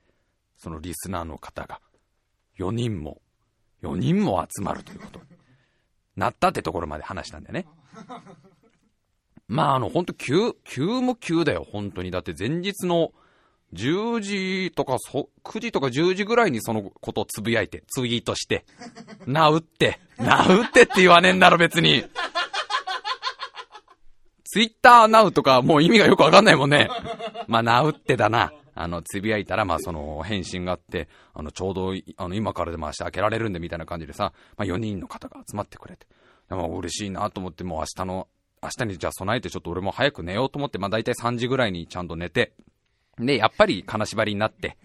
[0.58, 1.80] そのリスナーの方が、
[2.58, 3.22] 4人も、
[3.84, 5.26] 4人も集まるということに
[6.16, 7.68] なったってところまで話したんだよね。
[9.48, 12.12] まあ、あの、ほんと急、急も急だよ、本当に。
[12.12, 13.12] だって前日の
[13.74, 18.66] 10時とかそ、9時とか10時ぐらいにそのことをつぶやいて、ツイートして、
[19.28, 22.06] なうって、なうってって言わねえんだろ、別に。
[24.46, 26.90] ツイッターナウとかもう意味がよくわかんないもんね。
[27.48, 28.54] まあ、ナウってだな。
[28.76, 36.06] あの、つぶやいたら、まあ、その、返信があって、あの、ちょうど、あの、今からでも明日開けられるんで、みたいな感じでさ、まあ、4人の方が集まってくれて。
[36.50, 38.28] でも、嬉しいなと思って、もう明日の、
[38.62, 42.54] 明日にじゃあ備えて、ちょっと俺も早く寝ようと思って、まあ、大体3時ぐらいにちゃんと寝て、
[43.18, 44.78] で、やっぱり金縛りになって、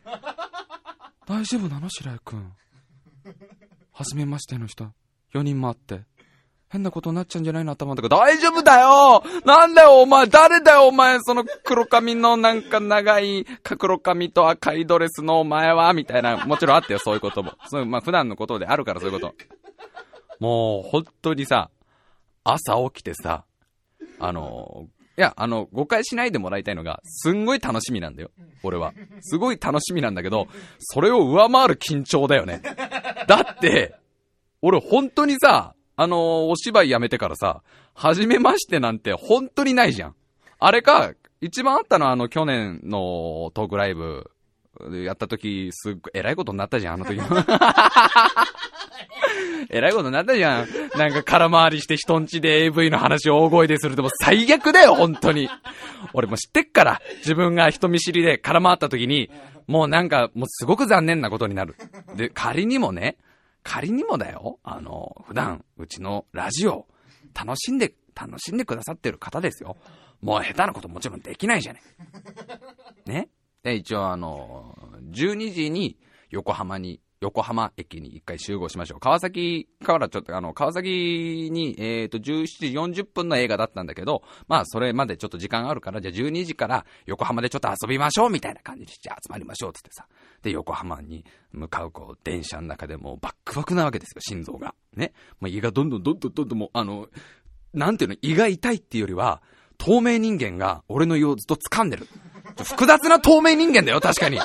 [1.27, 1.89] 大丈夫なの？
[1.89, 2.53] 白井くん。
[3.93, 4.93] はじめましての人、
[5.35, 6.03] 4人もあって。
[6.71, 17.55] 変なことになっちゃうんじゃないの頭とか、大丈夫だよなんだよお前誰だよお前その黒髪のなんか長い黒髪と赤いドレスのお前はみたいな、もちろんあってよ、そういうことも。
[17.69, 19.35] そうまあ普段のことであるからそういうこと。
[20.39, 21.71] もう、本当にさ、
[22.45, 23.45] 朝起きてさ、
[24.19, 24.87] あの、
[25.19, 28.31] いや、あの、誤解しないでもらいたいのが、すんごい楽しみなんだよ。
[28.63, 28.95] 俺は。
[29.21, 30.47] すごい楽しみなんだけど、
[30.79, 32.63] それを上回る緊張だよね。
[33.29, 33.97] だって、
[34.63, 40.15] 俺本当にさ、あのー、お芝居やめてからさ、初めましてなんて本当にないじゃん。
[40.59, 44.31] あれか、一番あったのはあの去年のトークライブ
[45.05, 47.27] やった時、すっごい、えらいことになったじゃん、あの時も。
[49.69, 50.69] えらいことになったじゃん。
[50.97, 55.51] なんか空回りして人んちで AV の話を大声でするでも最悪だよ、本当に。
[56.15, 59.29] 俺も知ってっから、自分が人見知りで空回った時に、
[59.67, 61.77] もうなんか、もうすごく残念なことになる。
[62.17, 63.19] で、仮にもね、
[63.63, 66.87] 仮にもだよ、あの、普段、うちのラジオ、
[67.35, 69.77] 楽しんで、楽しんでくださってる方ですよ。
[70.21, 71.83] もう下手なこともちろんできないじゃない。
[73.07, 73.29] ね？
[73.63, 74.77] で、一応あの、
[75.11, 75.99] 12時に
[76.31, 79.01] 横浜に横浜駅に一回集合しましょう。
[79.01, 90.07] 川崎からちょっと、あの、川崎に、えっ、ー、と、17時40分の映画だったんだけど、まあ、それまでちょっと時間あるから、じゃあ12時から横浜でちょっと遊びましょうみたいな感じで、じゃあ集まりましょうつってさ。
[90.43, 94.75] で、横浜に向かう、こう、電車の中でもうバックバクなわけですよ、心臓が。
[94.97, 95.13] ね。
[95.41, 97.09] まあ、胃がどんどんどんどんどんどんもう、あの、
[97.75, 99.43] なんていうの、胃が痛いっていうよりは、
[99.79, 102.07] 透明人間が俺の胃をずっと掴んでる。
[102.65, 104.39] 複雑な透明人間だよ、確かに。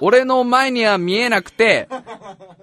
[0.00, 1.88] 俺の前には見えなくて、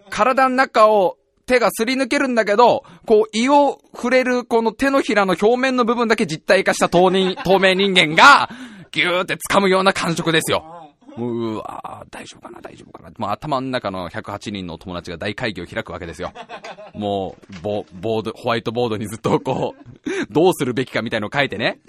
[0.10, 8.50] 体の中を手がすり抜けるんだけど、こう胃を触れるこの手のひらの表面の部分だけ実体化した透明透明人間が、
[8.92, 10.79] ギューって掴むような感触ですよ。
[11.28, 13.12] うわ大丈夫かな、大丈夫かな。
[13.18, 16.32] もう頭の中の108人の友達が大会議を開くわけですよ。
[16.94, 21.80] もう、ボ、ボード、ホワイトボードにずっとこう、 どうするべきかみたいのを書いてね。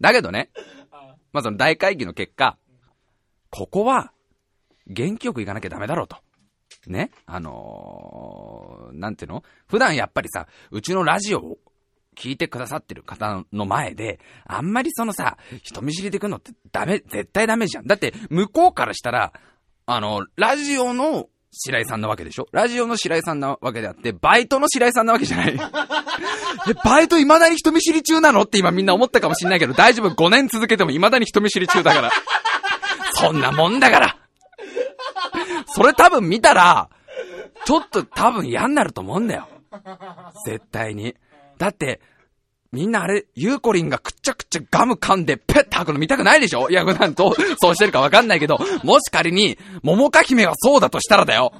[0.00, 0.50] だけどね、
[1.32, 2.58] まあ、その大会議の結果、
[3.50, 4.12] ここは、
[4.86, 6.18] 元気よく行かなきゃダメだろうと。
[6.86, 9.42] ねあのー、なんていうの？
[9.66, 11.58] 普段やっぱりさ、うちのラジオを
[12.14, 17.86] 聞いてくださってる方の前で、あんまりそのさ、人見知りでくんのってダメ、絶対ダメじゃん。
[17.86, 19.32] だって、向こうからしたら、
[19.86, 22.46] あの、ラジオの白井さんなわけでしょ？
[22.52, 25.54] ラジオの白井さんなわけであって、バイトの白井さんなわけじゃない。
[26.68, 30.10] え、バイト未だに人見知り中なのって今みんな思ったかもしんないけど、大丈夫。
[30.10, 32.10] 5年続けても未だに人見知り中だから。
[33.12, 34.16] そんなもんだから
[35.66, 36.88] それ多分見たら、
[37.64, 39.48] ちょっと多分嫌になると思うんだよ。
[40.46, 41.14] 絶対に。
[41.58, 42.00] だって、
[42.72, 46.70] みんなあれ、ゆうこりんがくっちゃくちゃガム噛んでペッて吐くの見たくないでしょ？
[46.70, 51.52] いや、なんと、そうしてるかわかんないけど、もし仮に、桃花姫はそうだとしたらだよ。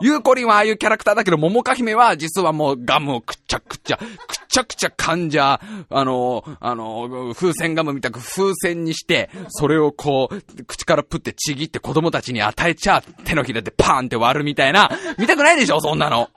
[0.00, 4.06] ゆうこりんはああいうキャラクターだけど、桃花姫は実はもうガムをくっちゃくちゃ、くっ
[4.48, 14.88] ちゃくちゃ噛んじゃ、あの、あの、風船ガムみたく風船にして、それをこう、口からプってちぎって子供たちに与えちゃ、手のひらでパーンって割るみたいな、
[15.18, 15.80] 見たくないでしょ？
[15.80, 16.30] そんなの。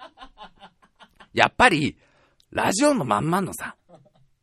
[1.36, 1.98] やっぱり、
[2.56, 3.76] ラジオのまんまのさ、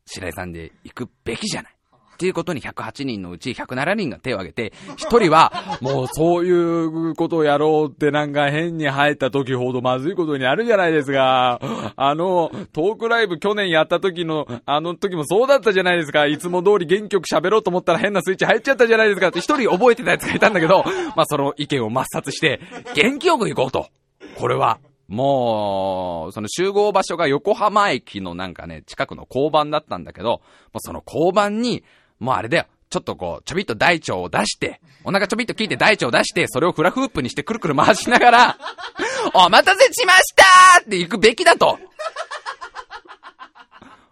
[0.05, 1.75] 白井さんで行くべきじゃない。
[2.13, 11.59] っていうことに108人のうち107人が手を挙げて、一人は、もうそういうことをやろうってなんか変に入った時ほどまずいことになるじゃないですか。
[11.97, 16.27] あの、トークライブ去年やった時の、あの時もそうだったじゃないですか。
[16.27, 20.85] いつも通り原曲喋ろうと思ったら変なスイッチ入っちゃったじゃないですかって一人覚えてたやつがいたんだけど、
[21.17, 22.61] まあその意見を抹殺して、
[22.95, 23.89] 元気よく行こうと。
[24.37, 30.41] これは、もう、その集合場所が横浜駅のなんかね、近くの交番だったんだけど、も
[30.77, 31.85] うその交番に、
[32.19, 38.59] もうあれだよ、ちょっとこう、ちょびっと大腸を出して、お腹ちょびっと聞いて大腸を出して、それをフラフープにしてくるくる回しながら、
[39.35, 41.79] お待たせしましたーって行くべきだと。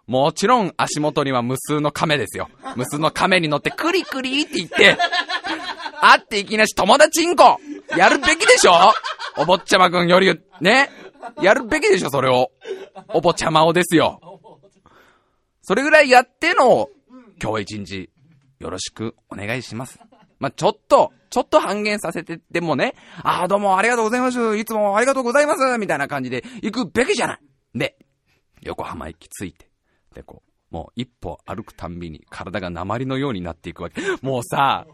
[0.07, 2.49] もちろん足元には無数の亀ですよ。
[2.75, 4.97] 無数の亀に乗ってクリクリって言って、
[6.01, 7.59] 会っていきなし友達んこ
[7.97, 8.73] やるべきでしょ？
[9.37, 10.89] お坊ちゃまくんより、ね？
[11.41, 12.51] やるべきでしょ、それを。
[13.09, 14.19] お坊ちゃまをですよ。
[15.61, 16.89] それぐらいやっての、
[17.41, 18.09] 今日一日、
[18.59, 19.99] よろしくお願いします。
[20.39, 24.57] まあ、ちょっと、ちょっと半減させてでもね、ああ、どうもありがとうございます。
[24.57, 25.77] いつもありがとうございます。
[25.77, 27.39] みたいな感じで行くべきじゃない。
[27.75, 27.95] で、
[28.61, 29.69] 横浜駅着いて、
[30.13, 34.01] で、こう、もう一歩歩くたんびに体が鉛のようになっていくわけ。
[34.21, 34.87] もうさ、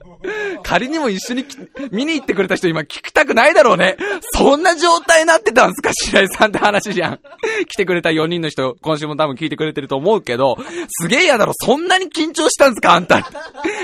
[0.64, 1.46] 仮にも一緒に
[1.92, 3.96] 見に行ってくれた人今聞きたくないだろうね。
[4.34, 7.20] そんな状態になってたんすか白井さんって話じゃん。
[7.70, 10.58] 来てくれた4人の人、今週も多分聞いてくれてると思うけど、
[10.90, 11.54] すげえ嫌だろ。
[11.54, 13.22] そんなに緊張したんすかあんた。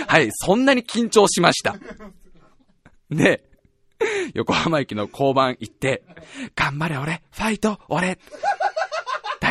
[0.08, 1.76] はい、そんなに緊張しました。
[3.12, 3.44] で、
[4.34, 6.04] 横浜駅の交番行って、
[6.56, 8.18] 頑張れ俺、ファイト、俺。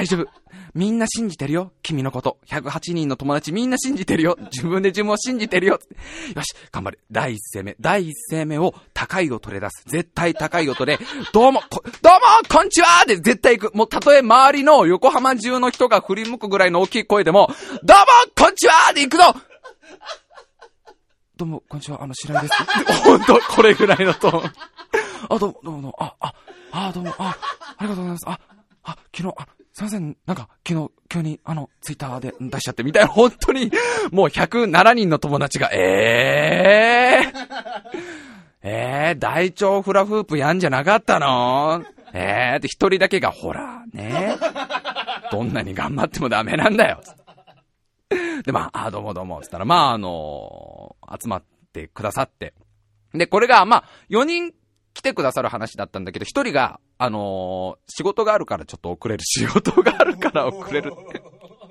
[0.03, 0.27] 大丈夫。
[0.75, 1.71] みんな信じてるよ。
[1.81, 2.39] 君のこと。
[2.49, 4.37] 108人の友達みんな信じてるよ。
[4.51, 5.79] 自分で自分を信じてるよ。
[6.35, 6.99] よし、頑張れ。
[7.13, 7.77] 第一声目。
[7.79, 9.85] 第一声目を高い音で出す。
[9.87, 10.99] 絶対高い音で、
[11.33, 11.89] どうも、どうも、
[12.49, 13.77] こんちはで絶対行く。
[13.77, 17.49] もうたとえ周りの横浜中の人が振り向くぐらいの大きい声でも、
[17.85, 19.41] どうも、こんちはで行くの
[21.37, 22.03] どうも、こんにちは。
[22.03, 22.55] あの、白井です。
[23.05, 24.53] ほんと、これぐらいのトーン。
[25.29, 26.35] あ、どうも、どうも、あ、あ、
[26.73, 27.37] あ、どうも、あ、
[27.77, 28.29] ありがとうございます。
[28.29, 28.41] あ、
[28.83, 33.71] あ、昨日、あ、すいません、なんか、昨日、急に、あの、ツイッターで出しちゃってみたいな、 本当に、
[34.11, 38.01] もう107人の友達が、ええー、
[38.63, 41.85] えー、大腸フラフープやんじゃなかったの？
[42.13, 44.37] ええー、って一人だけが、ほら、ね。
[45.31, 47.01] どんなに頑張ってもダメなんだよ。
[48.45, 52.53] で、まあ、あ、どうもどうも、つったら、まあ、あのー、集まってくださって。
[53.15, 54.53] で、これが、まあ、4人
[55.03, 59.25] てくださる話だったんだけど、一人が、あのー、仕事があるからちょっと遅れる。
[59.25, 61.23] 仕事があるから遅れるって。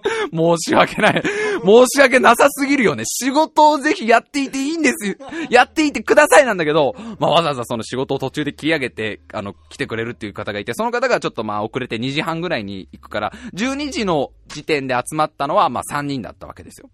[0.34, 1.24] 申し訳ない。
[1.24, 3.04] 申し訳なさすぎるよね。
[3.06, 5.16] 仕事をぜひやっていていいんですよ。
[5.50, 16.90] やっていてくださいなんだけど、まあ、わざわざその仕事を途中で切り上げて、あの、来てくれるっていう方がいて、その方がちょっとまあ遅れて2時半ぐらいに行くから、12時の時点で集まったのはまあ3人だったわけですよ。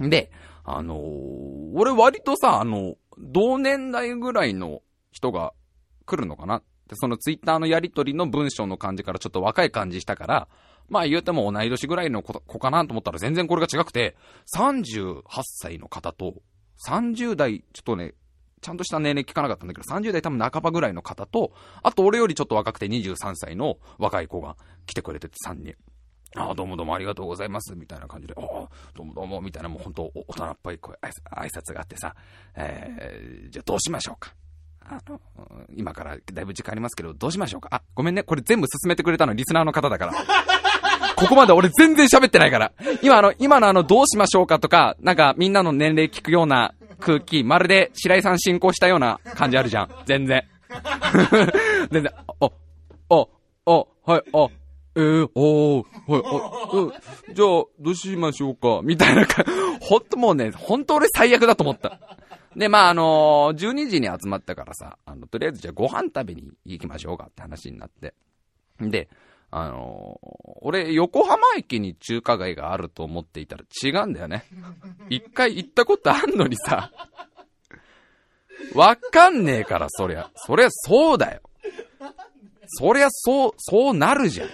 [0.00, 0.30] で、
[0.64, 0.98] あのー、
[1.74, 4.80] 俺割とさ、あの、同年代ぐらいの
[5.10, 5.52] 人が
[6.02, 10.48] 来るのかなで、そのツイッターのやりとりの文章の感じからちょっと若い感じしたから、
[10.88, 14.16] まあ言うても同い年ぐらいの子かなと思ったら全然これが違くて、
[14.54, 16.34] 38歳の方と、
[16.86, 18.14] 30代、ちょっとね、
[18.60, 25.74] ちゃんとした年齢聞かなかったんだけど、30代多分半ばぐらいの方と、あと俺よりちょっと若くて23歳の若い子が来てくれてて3人。
[26.34, 32.14] ああ、どうもどうもありがとうございます、みたいな感じで、ああ、どうもどうも、みたいなもう本当大人っぽい声、挨拶があってさ、
[32.54, 34.34] えー、じゃあどうしましょうか。
[34.88, 35.20] あの、
[35.76, 37.68] 今からだいぶ時間ありますけど、どうしましょうか？
[37.72, 38.22] あ、ごめんね。
[38.22, 40.12] これ全部進めてくれたのリスナーの方だから。
[41.16, 42.72] ここまで俺全然喋ってないから。
[43.02, 49.88] 今あの、今のあの、どうしましょうかとか、なんかみんなの年齢聞くような空気、まるで白井さん進行したような感じあるじゃん。
[50.06, 50.44] 全然。
[51.92, 52.46] 全然、あ、
[53.10, 53.26] あ、
[53.66, 54.48] あ、はい、あ、
[54.94, 56.92] えー、おー、はい、あ、うん、
[57.34, 58.80] じゃあ、どうしましょうか？
[58.82, 59.44] みたいなか、
[59.80, 61.98] ほんともうね、ほんと俺最悪だと思った。
[62.56, 68.14] で、まあ、あのー、12時に集まったからさ、あの、とりあえずじゃあご飯食べに行きましょうかって話になって。
[68.80, 69.08] で、
[69.50, 70.28] あのー、
[70.62, 74.44] 俺、横浜駅に中華街があると思っていたら違うんだよね。
[75.08, 76.90] 一回行ったことあんのにさ、
[78.74, 80.30] わかんねえから、そりゃ。
[80.36, 81.40] そりゃそうだよ。
[82.66, 84.48] そりゃそう、そうなるじゃん。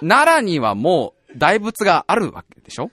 [0.00, 2.90] 奈良にはもう大仏があるわけでしょ？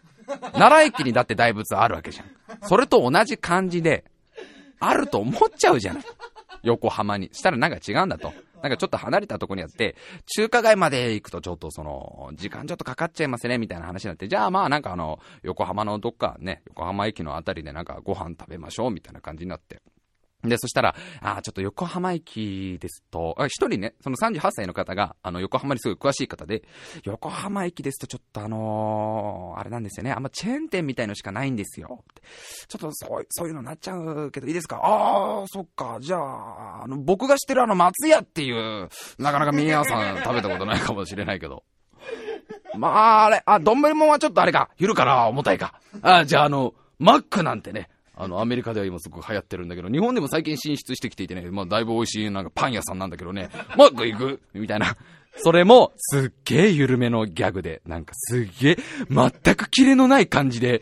[0.53, 2.31] 奈良駅にだって大仏あるわけじゃん。
[2.63, 4.05] それと同じ感じで、
[4.87, 6.03] あると思っちゃうじゃない。
[6.63, 7.29] 横浜に。
[7.31, 8.33] したらなんか違うんだと。
[8.61, 19.81] なんかちょっと離れたとこにあって、中華街まで行くとちょっとその、時間ちょっとかかっちゃいますね、みたいな話になって、じゃあまあなんかあの、横浜のどっかね、横浜駅のあたりでなんかご飯食べましょう、みたいな感じになって。
[20.49, 26.63] で、そしたら、あちょっと横浜駅ですと、一人ね、その38歳の方が、あの、横浜にすごい詳しい方で、
[27.03, 32.03] 横浜駅ですとちょっとあのー、あれなんですよね、あんまチェーン店みたいのしかないんですよ。
[32.67, 34.77] ちょっとそう、そういうのなっちゃうけどいいですか？
[34.77, 41.63] ああ、そっか、じゃあ、あの、僕が知ってるあの、松屋っていう、なかなか皆さん食べたことないかもしれないけど。
[42.77, 45.79] まあ、あれ、あ、丼もんはちょっとあれか、ゆるから重たいか。
[46.01, 54.95] あ、じゃああの、マックなんてね、あの、アメリカでは今すごく流行ってるんだけど、日本でも最近進出してきていてね、まあ、だいぶ美味しいなんかパン屋さんなんだけどね、マック行くみたいな。
[55.37, 58.77] それも、すっげえ緩めのギャグで、なんかすっげえ、
[59.09, 60.81] 全くキレのない感じで、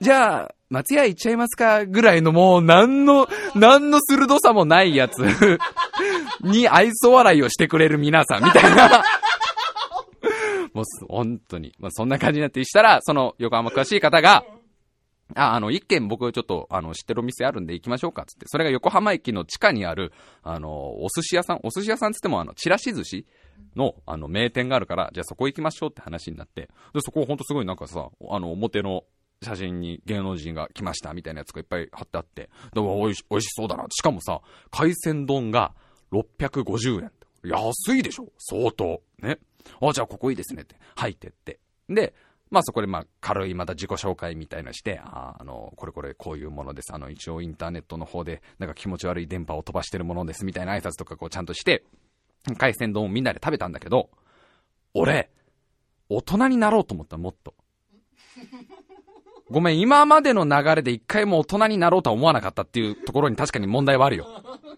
[0.00, 5.18] じゃあ、松屋行っちゃいますかぐらいのもう、なんの、なんの鋭さもないやつ
[6.40, 9.04] に愛想笑いをしてくれる皆さん、みたいな。
[10.72, 11.74] もう、本当に。
[11.78, 14.46] まあ、そんな感じになってしたら、その横浜詳しい方が、
[15.36, 20.12] あ、あの、一軒僕ちょっと、あの、知ってるお店あるんで行きましょうかつって、それが横浜駅の地下にある、
[20.42, 20.70] あの、
[21.02, 23.26] お寿司屋さん、お寿司屋さんつっても、あの、ちらし寿司
[23.76, 26.62] の、あの、名店があるから、じゃあそこ行きましょうって話になって、
[26.94, 29.04] で、そこほんとすごいなんかさ、あの、表の
[29.42, 33.86] 写真に芸能人が来ましたみたいなやつがいっぱい貼ってあって、でも美味し、美味しそうだな。
[33.90, 35.74] しかもさ、海鮮丼が
[36.12, 37.10] 650円。
[37.44, 38.28] 安いでしょ？
[38.38, 39.02] 相当。
[39.20, 39.38] ね。
[39.80, 41.58] あ、じゃあここいいですねって入ってって。
[41.88, 42.14] で、
[42.52, 46.92] まあそこでまあ軽いまた自己紹介みたいなして、ああの、これこれこういうものです。
[46.94, 51.82] あの、一応インターネットの方でなんか気持ち悪い電波を飛ばしてるものですみたいな挨拶とかこうちゃんとして、
[52.58, 54.10] 海鮮丼をみんなで食べたんだけど、
[54.92, 55.30] 俺、
[56.10, 57.54] 大人になろうと思ったもっと。
[59.52, 64.26] ごめん、今までの流れで一回も大人になろうとは思わなかったっていうところに確かに問題はあるよ。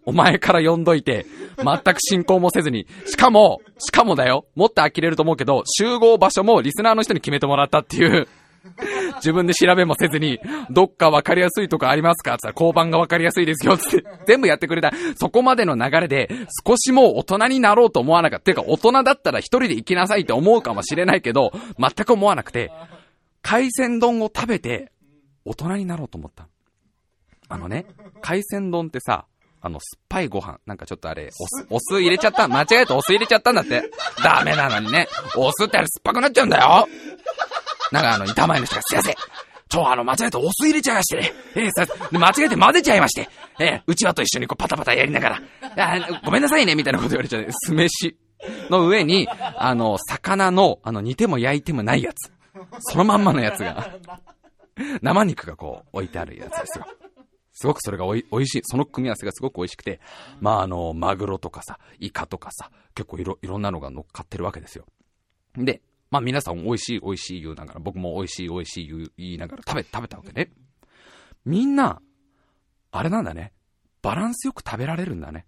[0.05, 1.25] お前から呼んどいて、
[1.57, 8.27] 全く進行もせずに、しかも、しかもだよ、もっと呆れると思うけど、集合場所もリスナーの人に決めてもらったっていう、
[9.17, 12.33] 自分で調べもせずに、どっかわかりやすいとこありますか？
[12.33, 14.91] つったら、交番がわかりやすいですよ、つって、全部やってくれた。
[15.17, 16.29] そこまでの流れで、
[16.67, 18.45] 少しも大人になろうと思わなかった。
[18.47, 22.73] ていうか、大人だったら一人で行きなさいって思うかもしれないけど、全く思わなくて、
[23.45, 24.91] 海鮮丼を食べて、
[25.45, 26.49] 大人になろうと思った。
[27.49, 27.85] あのね、
[28.23, 29.27] 海鮮丼ってさ、
[29.61, 30.59] あの、酸っぱいご飯。
[30.67, 32.49] なんかちょっとあれ、お酢、お酢入れちゃった。
[32.49, 33.91] 間違えてお酢入れちゃったんだって。
[34.25, 35.09] ダメなのにね。
[35.37, 36.89] お酢ってあれ酸っぱくなっちゃうんだよ。
[37.93, 39.15] なんかあの、板前の人がすいません。
[39.69, 41.33] ちょ、あの、間違えてお酢入れちゃいましてね。
[41.55, 43.29] えー、さ、間違えて混ぜちゃいまして。
[43.59, 45.43] えー、うちわと一緒にこうパタパタやりながら。
[45.77, 47.47] あごめんなさいね、みたいなこと言われちゃう。
[47.51, 48.17] 酢飯
[48.71, 52.34] の上に、あの、魚の、あの、煮ても焼いてもないやつ。
[52.81, 53.99] そのまんまのやつが、
[55.03, 56.87] 生肉がこう置いてあるやつですよ。
[57.53, 58.61] すごくそれがおい美味しい。
[58.65, 60.01] その組み合わせがすごく美味しくて、
[60.41, 64.87] まああの、マグロとかさ、イカとかさ、結構いろ、いろんなのが乗っかってるわけですよ。
[65.57, 65.81] で、
[66.11, 70.51] まあ皆さん美味しい美味しい言うながら、僕も美味しい美味しい言いながら食べ、食べたわけね。
[71.45, 72.03] みんな、
[72.91, 73.53] あれなんだね。
[74.03, 75.47] バランスよく食べられるんだね。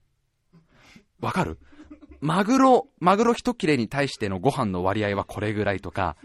[1.20, 1.58] わかる？
[2.20, 6.16] マグロ、マグロ一切れに対してのご飯の割合はこれぐらいとか、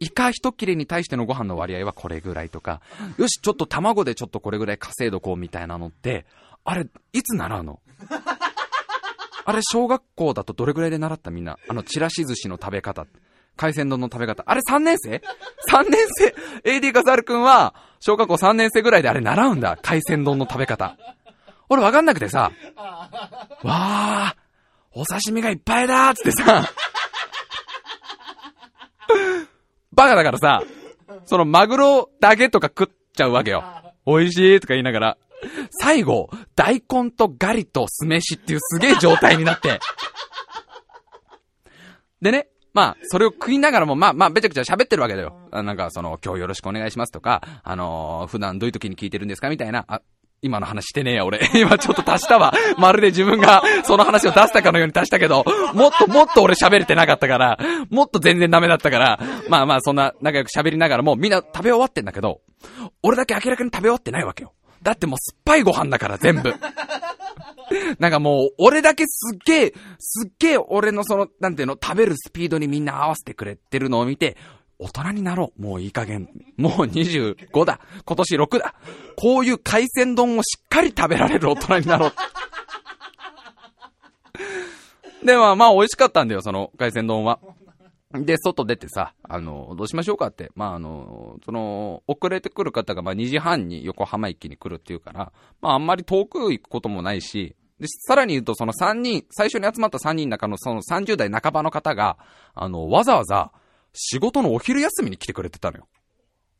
[0.00, 2.80] イカ一切れに対してのご飯の割合はこれぐらいとか、
[3.18, 6.26] よし、ちょっと卵でちょっとこれぐらい稼いどこうみたいなのって、
[6.64, 7.80] あれ、いつ習うの？
[9.44, 11.58] あれ、小学校だとどれぐらいで習ったみんな？
[11.68, 13.06] あの、ちらし寿司の食べ方。
[13.56, 14.42] 海鮮丼の食べ方。
[14.46, 15.22] あれ3年生
[15.72, 16.34] ?3 年生
[16.78, 19.78] ?AD カザールくんは、小学校3年生ぐらいであれ習うんだ。
[19.80, 20.96] 海鮮丼の食べ方。
[21.68, 22.52] 俺わかんなくてさ、
[23.62, 24.36] わー、
[24.98, 26.64] お刺身がいっぱいだーつってさ、
[29.92, 30.62] バカだからさ、
[31.26, 33.62] そのマグロだけとか食っちゃうわけよ。
[34.06, 35.18] 美味しいとか言いながら。
[35.82, 39.80] 最後、大根とガリと酢飯っていうすげえ状態になって。
[42.22, 45.36] でね、まあ、それを食いながらも、まあまあ、べちゃくちゃ喋ってるわけだよ。
[45.50, 50.00] なんか、その、今日よろしくお願いしますとか、あのー、普段どういう時に聞いてるんですかみたいな、あ、
[50.46, 51.40] 今の話してねえや、俺。
[51.54, 52.52] 今ちょっと足したわ。
[52.78, 55.44] まるで自分がその話を出したかのように足したけど、
[55.74, 57.58] もっともっと俺喋れてなかったから、
[57.90, 62.40] もっと全然ダメだったから、まあまあそんな仲良く喋りながらもみんな食べ終わってんだけど、
[63.02, 64.52] 俺だけ明らかに食べ終わってないわけよ。
[64.82, 66.54] だってもう酸っぱいご飯だから全部。
[67.98, 74.36] なんかもう、俺だけすっげえ、すっげえ俺のその、なんていうの、食べるスピードにみんな合わせてくれてるのを見て、
[74.78, 75.62] 大人になろう。
[75.62, 76.28] もういい加減。
[76.56, 77.80] もう25だ。
[78.04, 78.74] 今年6だ。
[79.16, 82.12] こういう海鮮丼をしっかり食べられる大人になろう。
[85.24, 87.40] で、まあまあ美味しかったんだよ、その海鮮丼は。
[88.12, 90.52] で、外出てさ、あの、どうしましょうかって。
[90.54, 102.16] まあ、あの、その、遅れてくる方が、まあ、2時半に横浜駅に来るっていうから、まあ、あんまり遠く行くこともないし、で、さらに言うと、その3人、最初に集まった3人の中のその30代半ばの方が、
[102.54, 103.52] あの、わざわざ、
[103.96, 105.88] 仕事のお昼休みに来てくれてたのよ。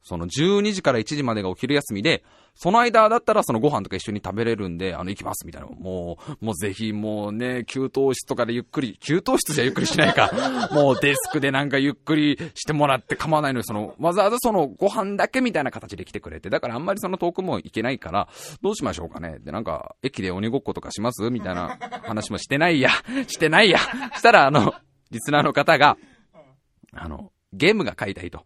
[0.03, 2.23] その12時から1時までがお昼休みで、
[2.55, 5.67] その間だったらそのご飯とか一緒に食べれるんで、あの、行きますみたいな。
[5.67, 10.31] もう、もうぜひもうね、給湯室とかでゆっくり、給湯室じゃゆっくりしないか。
[10.71, 18.29] もうデスクでなんかゆっくりしてもらって構わないのに、その、わざわざそのご飯だけみたいな形で来てくれて、だからあんまりその遠くも行けないから、
[18.63, 19.41] どうしましょうかね。
[19.41, 21.29] で、なんか、駅で鬼ごっことかします？
[21.31, 22.91] みたいな話もしてないや。
[23.27, 23.81] してないや。
[24.15, 24.73] したらあの、
[25.11, 25.99] リスナーの方が、
[26.97, 28.45] あの、ゲームが買いたいと。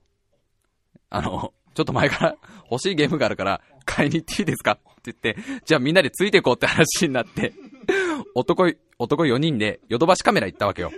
[1.08, 2.36] あの、ちょっと前から
[2.70, 7.52] 欲しいゲームがあるから買いに行っていいですかって言って、じゃあみんなでついていこうって話になって、
[8.34, 10.90] 男、男4人でヨドバシカメラ行ったわけよ。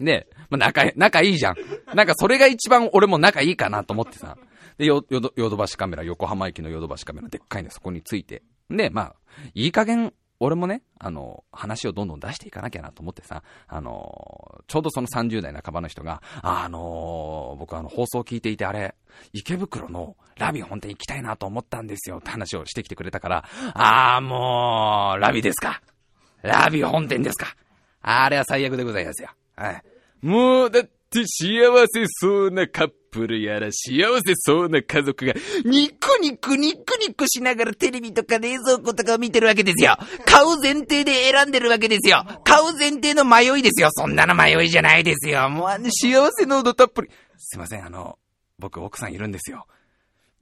[0.00, 1.56] で、まあ、仲、仲いいじゃん。
[1.94, 4.36] なんかそれが一番俺も仲いいかなと思ってさ。
[4.78, 8.42] で、ヨド、ヨドバシカメラ、横浜駅のヨドバシカメラ、でっかいね、そこについて。
[8.70, 9.14] で、まあ、
[9.54, 10.12] いい加減
[10.44, 18.96] 俺もね、あの、話をどんどん出していかなきゃなと思ってさ、あの、ちょうどその30代半ばの人が、あ、の、僕あの、放送を聞いていてあれ、
[19.32, 25.80] 池袋のラビ本店行きたいなと思ったんですよって話をしてきてくれたから、ああ、もう、ラビですか
[26.42, 27.54] ラビ本店ですか
[28.00, 29.28] あれは最悪でございますよ。
[29.54, 29.82] はい。
[30.22, 30.90] もう、だって
[31.26, 35.34] 幸せそうなカップルやら幸せそうな家族が、
[35.64, 39.96] ニクニクニクニクしながらテレビとか冷蔵庫とかを見てるわけですよ。
[40.24, 42.24] 買う前提で選んでるわけですよ。
[42.44, 43.90] 買う前提の迷いですよ。
[43.92, 45.48] そんなの迷いじゃないですよ。
[45.50, 47.10] もうあの幸せ濃度たっぷり。
[47.36, 48.18] すいません、あの、
[48.58, 49.66] 僕奥さんいるんですよ。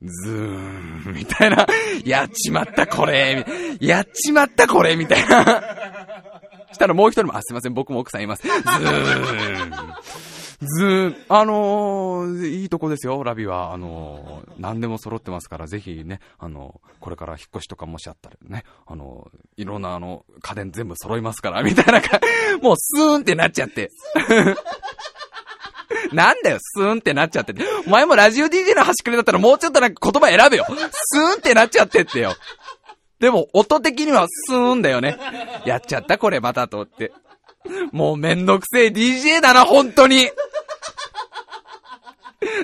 [0.02, 1.66] ズーン、みたいな。
[2.04, 3.44] やっちまったこれ、
[3.80, 5.62] やっちまったこれ、みたいな。
[6.72, 8.42] したらもう一人も、あ、すいません、僕も奥さんいます。
[8.42, 9.70] ズーン。
[10.60, 13.72] ず、あのー、いいとこですよ、ラビは。
[13.72, 22.02] あのー、何でも揃ってますから、ぜひね、あのー、これから引っ越しとかもしあったらね、あのいろんなあの、家電全部揃いますから、 みたいな
[22.62, 23.90] もうスーンってなっちゃって。
[26.12, 27.54] なんだよ、スーンってなっちゃって。
[27.86, 30.66] お前もラジオ DJ の端くれだったらもうちょっとなんか言葉選べよ。
[30.92, 32.34] スーンってなっちゃってってよ。
[33.20, 35.18] でも、音的にはスーンだよね。
[35.64, 37.12] やっちゃった、これまたとって。
[37.92, 40.30] もうめんどくせえ DJ だな、本当に。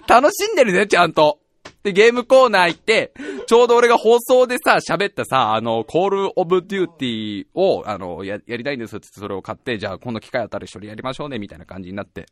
[0.07, 1.39] 楽しんでるね、ちゃんと。
[1.83, 3.13] で、ゲームコーナー行って、
[3.47, 12.27] ちょうど俺が放送でさ、喋ったさ、あの、コールオブデューティーを、あの、や、やりたいんですってそれを買って、じゃあこの機会あったら一緒にやりましょうね、みたいな感じになって。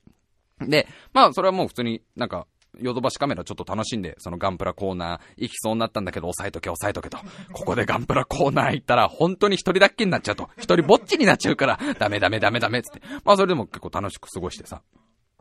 [0.61, 2.47] で、まあ、それはもう普通になんか、
[2.81, 7.19] ヨドバシカメラちょっと楽しんで、そのガンプラコーナー行きそうになったんだけど、押さえとけ押さえとけと。
[7.53, 10.51] ここでガンプラコーナー行ったら、本当に一人だっけになっちゃうと。
[10.57, 13.03] 一人ぼっちになっちゃうから、ダメダメダメダメつって。
[13.25, 14.83] まあそれでも結構楽しく過ごしてさ。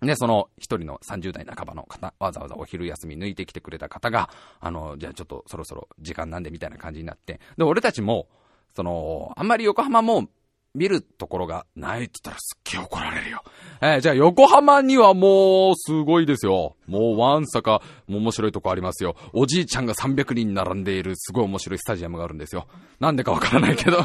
[0.02, 4.30] で、その一人の30代半ばの方、わざわざお昼休み抜いてきてくれた方が、
[4.60, 7.40] あの、じゃあちょっとそろそろ時間なんでみたいな感じになって。
[7.58, 8.28] で、俺たちも、
[8.76, 10.28] その、あんまり横浜も
[10.76, 13.44] 見るところがないって言ったらすっげえ怒られるよ。
[13.82, 16.76] えー、じゃあ横浜にはもう、すごいですよ。
[16.88, 19.16] もうワンサか、も面白いとこありますよ。
[19.34, 22.68] おじいちゃんが300人並んでいるすごい面白いスタジアムがあるんですよ。
[23.00, 23.98] なんでかわからないけど。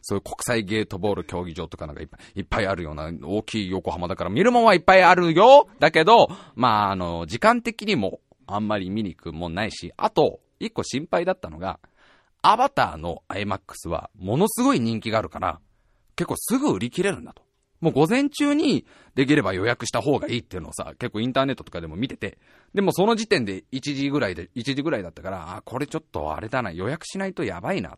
[0.00, 11.78] そういう国際ゲートボール競技場とかなんかいっぱいいっぱいあるような大きい横浜だから見るもんはいっぱいあるよだけど、まあ、あの、時間的にもあんまり見に行くもんないし、あと、一個心配だったのが、
[12.42, 15.60] アバターの IMAX はものすごい人気があるから、
[16.16, 17.42] 結構すぐ売り切れるんだと。
[17.80, 22.38] もう午前中にできれば予約した方がいいっていうのをさ、結構インターネットとかでも見てて、
[22.74, 27.96] でもその時点で1時ぐらいで、1時ぐらいだったから、あ、これちょっとあれだな、予約しないとやばいな。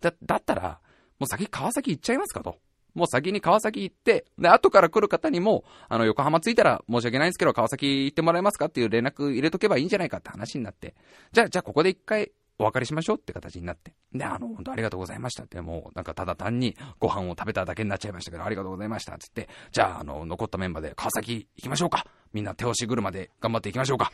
[0.00, 0.80] だ、だったら、
[1.18, 2.58] もう先川崎行っちゃいますかと。
[2.94, 10.94] もう先に川崎行って、で、後から来る方にも、あの、横浜着いたら申し訳ないんですけど、川崎行ってもらえますかっていう連絡入れとけばいいんじゃないかって話になって、
[11.32, 12.32] じゃあ、じゃあここで一回
[12.62, 13.92] お別れしましょうって形になって。
[14.12, 22.06] で、あの、本当ありがとうございましたって、もう、なんかただ単にご飯を食べただけになっちゃいましたけど、ありがとうございましたっつって、じゃあ、あの、残ったメンバーで川崎行きましょうか。
[22.32, 24.10] みんな手押し車で頑張っていきましょうか。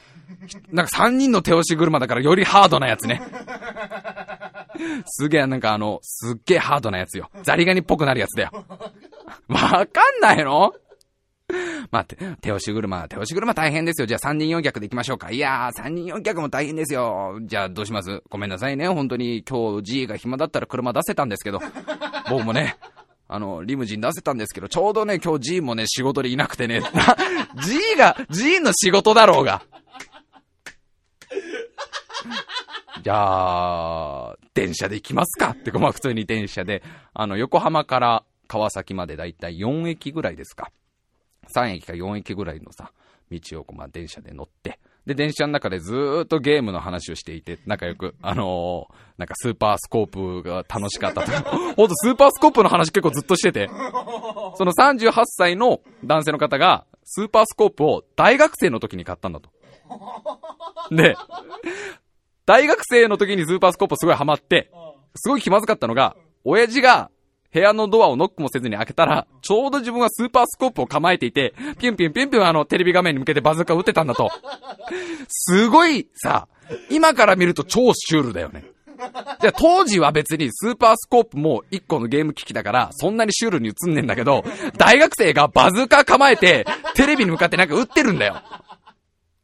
[0.72, 3.22] なんか3人の手押し車だからよりハードなやつね。
[5.06, 7.30] すげえ、なんかあの、すっげえハードなやつよ。
[7.42, 8.50] ザリガニっぽくなるやつだよ。
[9.48, 10.72] わかんないの？
[11.90, 14.06] まあ、手手押し車、手押し車大変ですよ。
[14.06, 15.30] じゃあ3人4脚で行きましょうか。
[15.30, 17.38] いやー、3人4脚も大変ですよ。
[17.42, 18.22] じゃあどうします？
[18.28, 18.88] ごめんなさいね。
[18.88, 21.60] 本当に今日 G が暇だったら車出せたんですけど。
[22.28, 22.76] 僕もね、
[23.28, 26.82] あの、リムジン出せたんですけど、ちょうどね、今日 G もね、仕事でいなくてね。
[27.62, 29.62] G が、G の仕事だろうが。
[33.02, 35.50] じゃあ、電車で行きますか？
[35.50, 36.82] って、ごまあ普通に電車で、
[37.14, 40.70] あの、横浜から川崎までだいたい4駅ぐらいですか。
[41.54, 42.92] 3駅か4駅ぐらいのさ、
[43.30, 44.78] 道をこう、まあ電車で乗って、
[45.08, 51.32] で、電車の中でずっとゲームの話をしていて、仲良く、あのー、なんかスーパースコープが楽しかったと。
[51.76, 53.68] ほんとスーパースコープの話結構ずっとしてて、
[54.56, 59.50] その38歳の男性の方が、スーパースコープを大学生の時に買ったんだと。
[60.90, 61.16] で、
[62.44, 64.70] 大学生の時にスーパースコープすごいハマって、
[65.16, 67.10] すごい気まずかったのが、親父が
[67.52, 74.30] 部屋のドアをノックもせずに開けたら、ちょうど自分がスーパースコープを構えていて、ピュンピュンピュンピュンあのテレビ画面に向けてバズーカ撃ってたんだと。
[75.28, 76.48] すごいさ、
[76.90, 78.64] 今から見ると超シュールだよね。
[79.40, 84.44] じゃあ当時は別にスーパースコープも一個のゲーム機器だから、そんなにシュールに映んねんだけど、
[84.76, 88.42] 大学生がバズーカ構えて、テレビに向かってなんか撃ってるんだよ。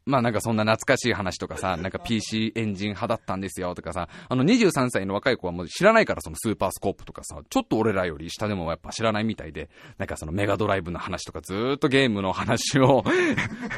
[0.05, 13.03] まあなんかそんな懐かしい話とかさ、なんか PC エンジン派だったんですよとかさ、あの23歳の若い子はもう知らないからそのスーパースコープとかさ、ちょっと俺らより下でもやっぱ知らないみたいで、なんかそのメガドライブの話とかずーっとゲームの話を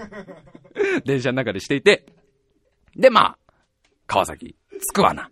[1.05, 2.05] 電車の中でしていて、
[2.95, 3.37] でまあ、
[4.05, 4.55] 川崎、
[4.91, 5.29] 着くわな。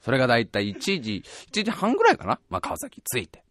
[0.00, 1.22] それがだいたい1時、
[1.52, 3.42] 1時半ぐらいかなまあ川崎着いて。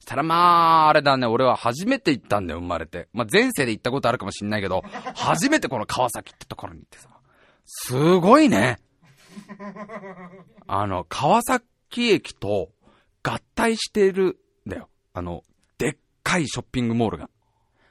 [0.00, 3.08] したらまあ、あれだね、俺は初めて行ったんだよ、生まれて。
[3.12, 4.82] まあ前世で行ったことあるかもしんないけど、
[5.14, 7.08] 初めてこの川崎ってところに行ってさ、
[7.66, 8.78] すごいね。
[10.66, 12.70] あの、川崎駅と
[13.22, 14.88] 合体してるんだよ。
[15.12, 15.44] あの、
[15.78, 17.30] でっかいショッピングモールが。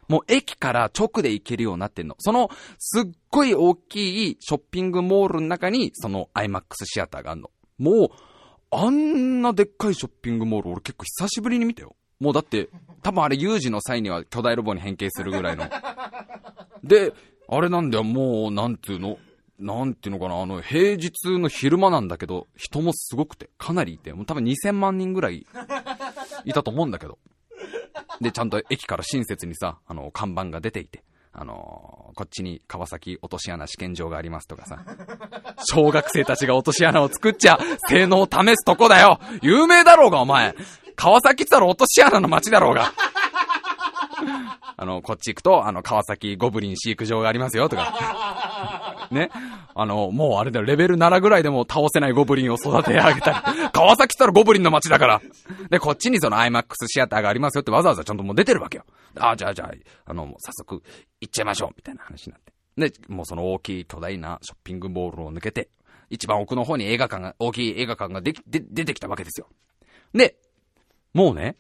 [0.07, 2.15] もう駅から直で行けるようになってんの。
[2.17, 2.49] その、
[2.79, 7.51] すっごい大きいショッピングモールの中に、その IMAX シアターがあるの。
[7.77, 8.09] もう、
[8.71, 11.95] あんなでっかいショッピングモール俺結構久しぶりに見たよ。
[12.19, 12.69] もうだって、
[13.01, 15.69] 多分あれ有事の際には巨大ロボに変形するぐらいの。
[16.83, 17.13] で、
[17.47, 19.17] あれなんだよ、もう、なんていうの
[19.59, 25.45] なんていうのかな、あの、平日の昼間なんだけど、人もすごくて、かなりいて、もう多分2000万人ぐらい
[26.45, 27.19] いたと思うんだけど。
[28.21, 31.03] で、ちゃんと駅から親切にさ、あの、看板が出ていて、
[31.33, 34.83] あの、こっちに川崎落とし穴試験場がありますとかさ、
[35.65, 37.59] 小学生たちが落とし穴を作っちゃ、
[37.89, 40.55] 性能を試すとこだよ有名だろうが、お前
[40.99, 42.91] 川崎って言ったら落とし穴の街だろうが。
[44.75, 49.07] あの、こっち行くと、あの、川崎ゴブリン飼育場がありますよ、とか。
[49.09, 49.29] ね。
[49.75, 53.69] あの、もうあれだよ、レベル7ぐらいでも倒せないゴブリンを育て上げたり。
[53.71, 55.21] 川崎ったらゴブリンの街だから。
[55.69, 58.83] で、こっちにその IMAX シアターがありますよってわざわざちゃんともう出てるわけよ。
[59.17, 59.71] ああ、じゃあじゃあ、
[60.05, 60.83] あの、早速
[61.21, 62.53] 行っちゃいましょう、みたいな話になって。
[62.89, 65.69] で、もうその大きい巨大なショッピングボールを抜けて、
[66.09, 69.47] 一番奥の方に映画館が、大きい映画館ができ、で、出てきたわけですよ。
[70.13, 70.35] で、
[71.13, 71.55] もうね、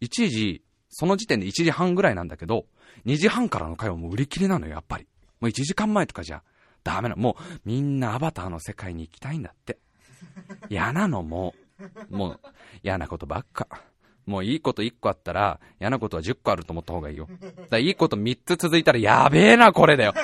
[0.00, 2.66] 1時、その時点で1時半ぐらいなんだけど、
[3.04, 5.06] 2時半からの会はもう売り切れなのよ、やっぱり。
[5.40, 6.42] もう1時間前とかじゃ
[6.82, 7.22] ダメなの。
[7.22, 9.78] もうみんなアバターの世界に行きたいんだって。
[10.68, 11.54] 嫌なのも
[12.10, 12.40] う、もう
[12.82, 13.68] 嫌なことばっか。
[14.26, 17.28] もういいこと1個あったら、嫌なことは10個あると思った方がいいよ。
[17.40, 20.14] だからいいこと3つ続いたら、やべえな、これだよ。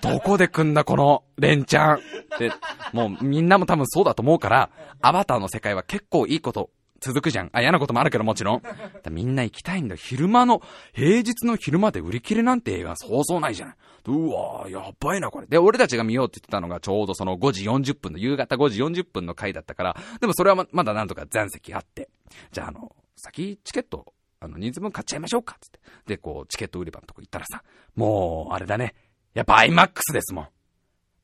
[0.00, 2.00] どこで来んだ、この、レンチャン。
[2.38, 2.52] で、
[2.92, 4.70] もうみんなも多分そうだと思うから、
[5.02, 6.70] アバターの世界は結構いいこと
[7.00, 7.50] 続くじゃん。
[7.52, 8.62] あ、嫌なこともあるけどもちろん。
[9.10, 9.96] みんな行きたいんだよ。
[9.96, 13.76] 昼間の、平日の昼間で売り切れなんて映画そうそうないじゃない。
[14.06, 15.46] うわー、やばいな、これ。
[15.46, 22.10] で、俺たちが見ようって言ってたのがちょうどその5時40分の、夕方5時40分の回だったから、でもそれはままだなんとか残席あって。
[22.52, 25.80] じゃあ、あの、先チケット、あの、人数分買っちゃいましょうか、つって。
[26.06, 27.62] で、こう、チケット売り場のとこ行ったらさ、
[27.94, 28.94] もう、あれだね。
[29.34, 30.48] やっぱ IMAX ですもん。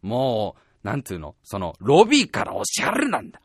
[0.03, 3.41] もう、なんつうの、その、ロビーからおしゃれなんだ。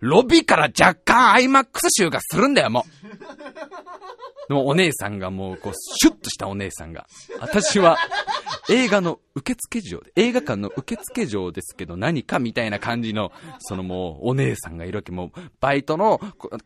[0.00, 3.06] ロビーから若干アイマックス臭がするんだよ、もう。
[4.48, 7.06] でもお姉さんがもう、こう、シュッとしたお姉さんが。
[7.40, 7.98] 私は、
[8.70, 15.10] 映画の受付嬢で、映画館の受付嬢ですけど何かみたいな感じの、そのもう、お姉さんがいるわけ。
[15.10, 16.20] もう、バイトの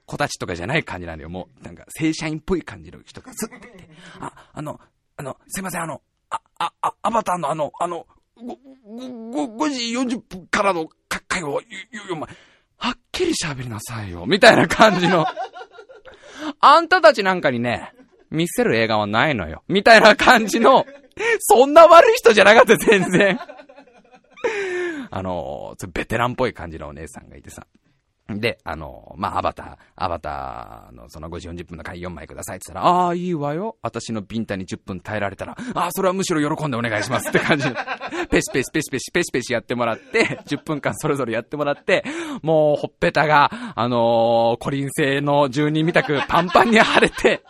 [0.04, 1.30] 子たちとかじゃない感じなんだよ。
[1.30, 3.88] もう、なんか、正社員っぽい感じの人がスッていて、
[4.20, 4.78] あ、あの、
[5.16, 8.06] あの、すいません、あの、あ、あ、あ、アバターのあの、あの、
[8.36, 10.88] 5、5時40分からの
[11.30, 12.28] 会を、ゆ、ゆ、お前、
[12.80, 15.26] はっきり喋りなさいよ、みたいな感じの。
[16.60, 17.92] あんたたちなんかにね、
[18.30, 19.62] 見せる映画はないのよ。
[19.68, 20.86] みたいな感じの、
[21.40, 23.38] そんな悪い人じゃなかった、全然。
[25.10, 27.66] あの、ベテランっぽい感じのお姉さんがいてさ。
[28.38, 33.76] で、あの、まあ、アバター、アバターのその5時40分の回4枚くださいって言ったら、ああ、いいわよ。
[33.82, 37.66] 私のビンタに10分耐えられたら、ああ、それはむしろ喜んでお願いしますって感じ、
[38.30, 42.04] ペシペシペシペシペシペシやってもらって、10分間それぞれやってもらって、
[42.42, 47.42] もう、ほっぺたが、あのー、コリン星の住人みたくパンパンに腫れて、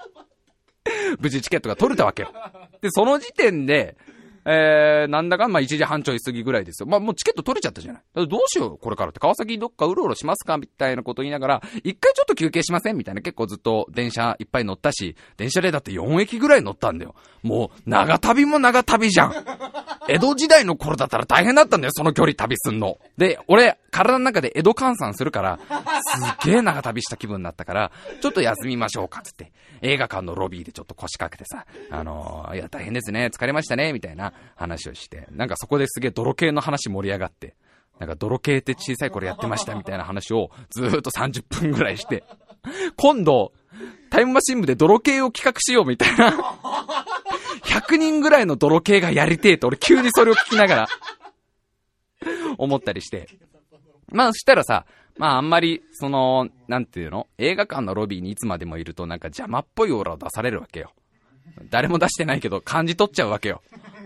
[1.19, 2.33] 無事チケットが取れたわけよ。
[2.81, 3.97] で、その時点で、
[4.45, 6.89] えー、なんだかん、まあ、1時半ちょい過ぎぐらいですよ。
[6.89, 8.03] まあ、もうチケット取れちゃったじゃない。
[8.27, 9.21] どうしよう、これからって。
[9.21, 13.23] 川崎どっかうろうろしますかみたいなこと言いながら、一回ちょっと休憩しませんみたいな。
[13.23, 17.15] 結構ずっと電車いっぱい乗ったし、電車でだって4駅ぐらい乗ったんだよ。
[17.43, 19.35] もう、長旅も長旅じゃん。
[20.09, 22.99] 江戸時代の頃だったら大変だったんだよ、その距離旅すんの。
[23.17, 29.53] で、俺、体の中で江戸換算するから、すっげえ長旅した気分になったから、ちょっと休みましょうか、つって。
[29.83, 37.55] 映画館のロビーでちょっと腰掛けてさ、あのー、いや、大変ですね、疲れましたね、みたいな話をして、なんかそこですげえ泥系の話盛り上がって、
[37.99, 42.25] なんか泥系って小さい頃やってましたみたいな話をずーっと30分ぐらいして、
[42.97, 43.53] 今度、
[44.11, 46.31] タイムマシン部で泥系を企画しようみたいな。
[47.65, 50.89] 100人ぐらいの泥系がやりてえと俺急にそれを聞きながら
[52.59, 53.29] 思ったりして。
[54.09, 54.87] まあ、したらさ、
[55.21, 57.29] まああんまり、その、なんていうの？
[57.37, 60.95] 映画館のロビーにいつまでもいるとなんか邪魔っぽいオーラを出されるわけよ。
[61.69, 63.61] 誰も出してないけど感じ取っちゃうわけよ。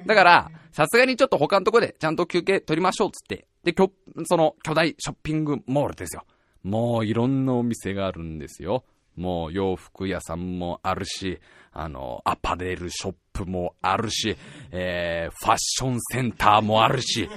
[0.07, 3.47] だから、さすがにちょっと他のとこでちゃんと休憩取りましょうっつって。
[3.63, 3.93] で、きょ、
[4.25, 6.25] その巨大ショッピングモールですよ。
[6.65, 8.83] もういろんなお店があるんですよ。
[9.17, 11.41] もう洋服屋さんもあるし、
[11.73, 14.37] あの、アパレルショップもあるし、
[14.71, 17.29] えー、ファッションセンターもあるし、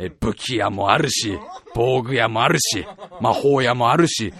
[0.00, 1.38] え武器屋もあるし、
[1.74, 2.86] 防具屋もあるし、
[3.20, 4.32] 魔法屋もあるし、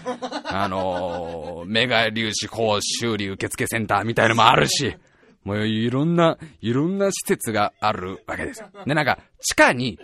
[0.45, 4.95] あのー、メガ粒子講修理受付センターみたいのもあるし、
[5.43, 8.63] もういろんな、いろんな施設があるわけです。
[8.85, 9.99] で、なんか、地下に、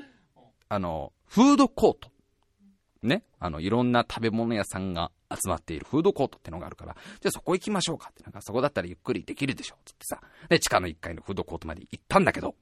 [0.69, 2.11] あの、フードコート。
[3.01, 3.23] ね？
[3.39, 10.21] あの、いろんな食べ物屋さんが集まっているフードコートってのがあるから、じゃあそこ行きましょうかって、なんかそこだったらゆっくりできるでしょ、つってさ。
[10.49, 12.55] で、地下の1階のフードコートまで行ったんだけど、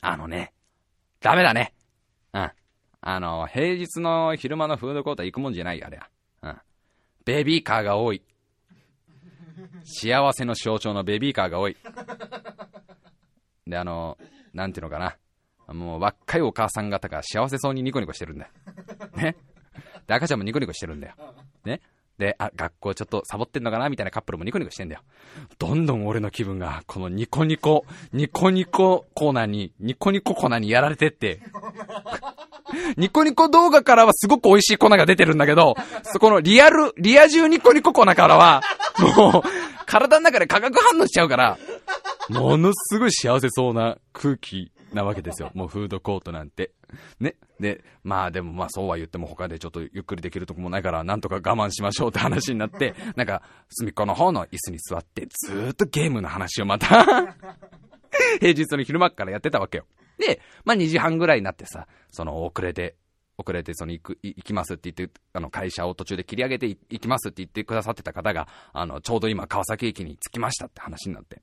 [0.00, 0.52] あのね、
[1.20, 1.74] ダメだね。
[2.32, 2.50] うん。
[3.00, 6.08] あの、平日の昼間のフードコートは行くもんじゃないよ、あれは。
[6.42, 6.56] うん。
[7.24, 8.22] ベビーカーが多い。
[9.84, 11.76] 幸せの象徴のベビーカーが多い。
[13.66, 14.18] で、あの、
[14.54, 15.16] なんていうのかな。
[15.68, 18.50] もう若いお母さん方が幸せそうにニコニコしてるんだ。
[19.14, 19.36] ね。
[20.06, 21.14] で、赤ちゃんもニコニコしてるんだよ。
[21.64, 21.80] ね。
[22.18, 23.88] で、あ、学校ちょっとサボってんのかな？
[23.88, 25.00] みたいなカップルもニコニコしてんだよ。
[25.58, 31.40] どんどん俺の気分が、このニコニコ、ニコニココーナーに、ニコニコ粉にやられてって、
[32.96, 35.74] ニコニコ動画からはすごく美味しい粉が出てるんだけど、
[36.04, 38.62] そこのリアル、リア充ニコニコ粉からは、
[38.98, 39.42] もう、
[39.86, 41.58] 体の中で化学反応しちゃうから、
[42.28, 45.50] ものすごい幸せそうな空気なわけですよ。
[45.54, 46.72] もうフードコートなんて。
[47.20, 47.36] ね。
[47.60, 57.36] で、まあでもまあそうは言っても他でちょっとゆっくりできるとこもないから、なんとか我慢しましょうって話になって、なんか、隅っこの方の椅子に座って、ずーっとゲームの話をまた
[58.40, 59.86] 平日の昼間からやってたわけよ。
[60.18, 62.96] で、まあ2時半ぐらいになってさ、その遅れて、
[63.38, 71.42] 遅れてその行く、行きますって言って、あの会社を途中で切り上げて行きますって言ってくださってた方が、あの、ちょうど今川崎駅に着きましたって話になって。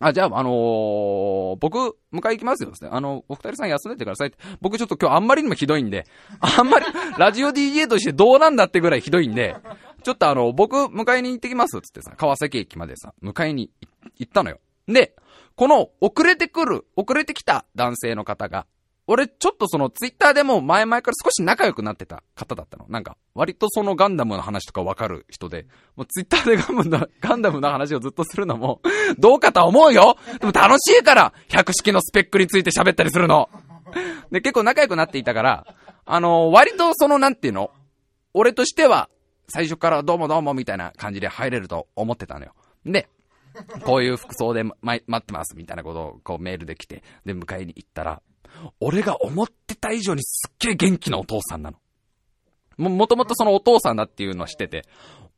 [0.00, 2.88] あ、じゃあ、あのー、僕、迎え行きますよね。
[2.90, 4.38] あの、お二人さん休んでてくださいって。
[4.60, 6.06] 僕ちょっと今日あんまりにもひどいんで、
[6.40, 6.86] あんまり、
[7.16, 9.56] ラジオ DJ としてどうなんだってぐらいひどいんで、
[10.02, 13.70] ちょっとあの、僕、迎えに行ってきますつってさ、川崎駅までさ、迎えに
[14.18, 14.58] 行ったのよ。
[14.88, 15.14] で、
[15.54, 18.66] この、遅れてくる、遅れてきた男性の方が、
[19.06, 22.86] 俺、ちょっとその、ツイッターでも前々から少し仲良くなってた方だったの。
[22.88, 28.80] なんか、割とそのガンダムの話とかわかる人で、もうツイッターでガンダムの、 ガンダムの話をずっとするのも、
[29.18, 33.50] どうかと思うよでも楽しいから百式のスペックについて喋ったりするの
[34.30, 35.66] で、結構仲良くなっていたから、
[36.06, 37.70] あの割とその、なんていうの？
[38.32, 39.08] 俺としては、
[39.48, 42.54] 最初からどうもどうもみたいな感じで入れると思ってたのよ。
[42.84, 43.08] で、
[43.84, 48.22] こういう服装で、ま、待ってますみたいなことをこうメールで来て、で、迎えに行ったら、
[48.80, 51.78] 俺が思ってた以上にすっげえ元気なお父さんなの。
[52.76, 54.84] も、もともとそのお父さんだっていうのを知ってて、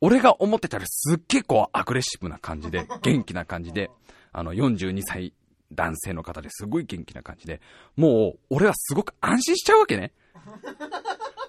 [0.01, 3.91] 俺が思ってたらすっげえこうアグレッシブな感じで、 元気な感じで、
[4.33, 5.33] あの42歳
[5.73, 7.61] 男性の方ですごい元気な感じで、
[7.97, 10.13] もう俺はすごく安心しちゃうわけね。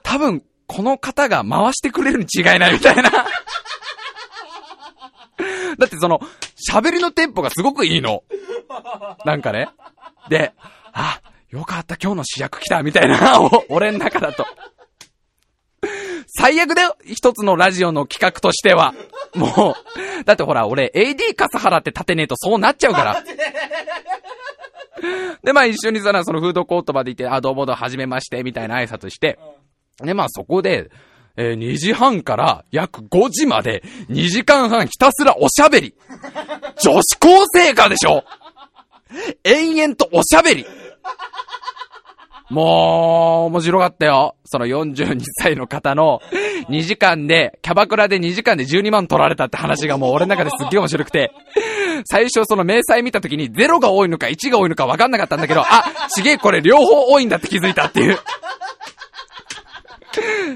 [0.03, 3.03] 多分、この方が回してくれるに違いないみたいな。
[5.78, 6.20] だってその、
[6.72, 8.24] 喋りのテンポがすごくいいの。
[9.26, 9.70] なんかね。
[10.30, 10.53] で、
[10.91, 13.39] あ、よかった、今日の主役来た、みたいな、
[13.69, 14.45] 俺の中だと。
[16.39, 18.93] 最悪だよ一つのラジオの企画としては。
[19.33, 19.75] も
[20.21, 23.23] う、だってほら、俺、AD 笠原って立てねえとそうなっちゃうから。
[25.43, 29.39] で、まあ一緒にさ、そのフードコートまで行って、あ、どうもどう、はじめまして、みたいな挨拶して。
[29.99, 30.91] で、まあそこで、
[31.37, 35.93] えー、2時半から約5時まで2時間半ひたすらおしゃべり。
[36.81, 38.23] 女子高生かでしょ
[39.43, 40.65] 延々とおしゃべり。
[42.49, 44.36] もう、面白かったよ。
[44.45, 46.22] その42歳の方の
[46.70, 51.32] 2時間で、キャバクラで2時間で12万取られたって話がもう俺の中ですっげえ面白くて。
[52.05, 55.84] 最初その明細見た時に0が多いのか1が多いのか分かんなかったんだけど、あ、
[56.16, 58.20] ちげえこれ両方多いんだって気づいたっていう。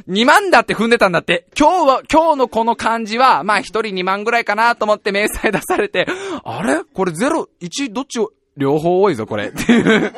[0.10, 1.46] 2万だって踏んでたんだって。
[1.58, 6.08] 今日は、今日のこの感じは、まあ1人2万ぐらいかなと思って明細出されて、
[6.44, 6.84] あれ？
[6.84, 9.48] これ0、1どっちを、両方多いぞこれ。
[9.48, 10.14] っていう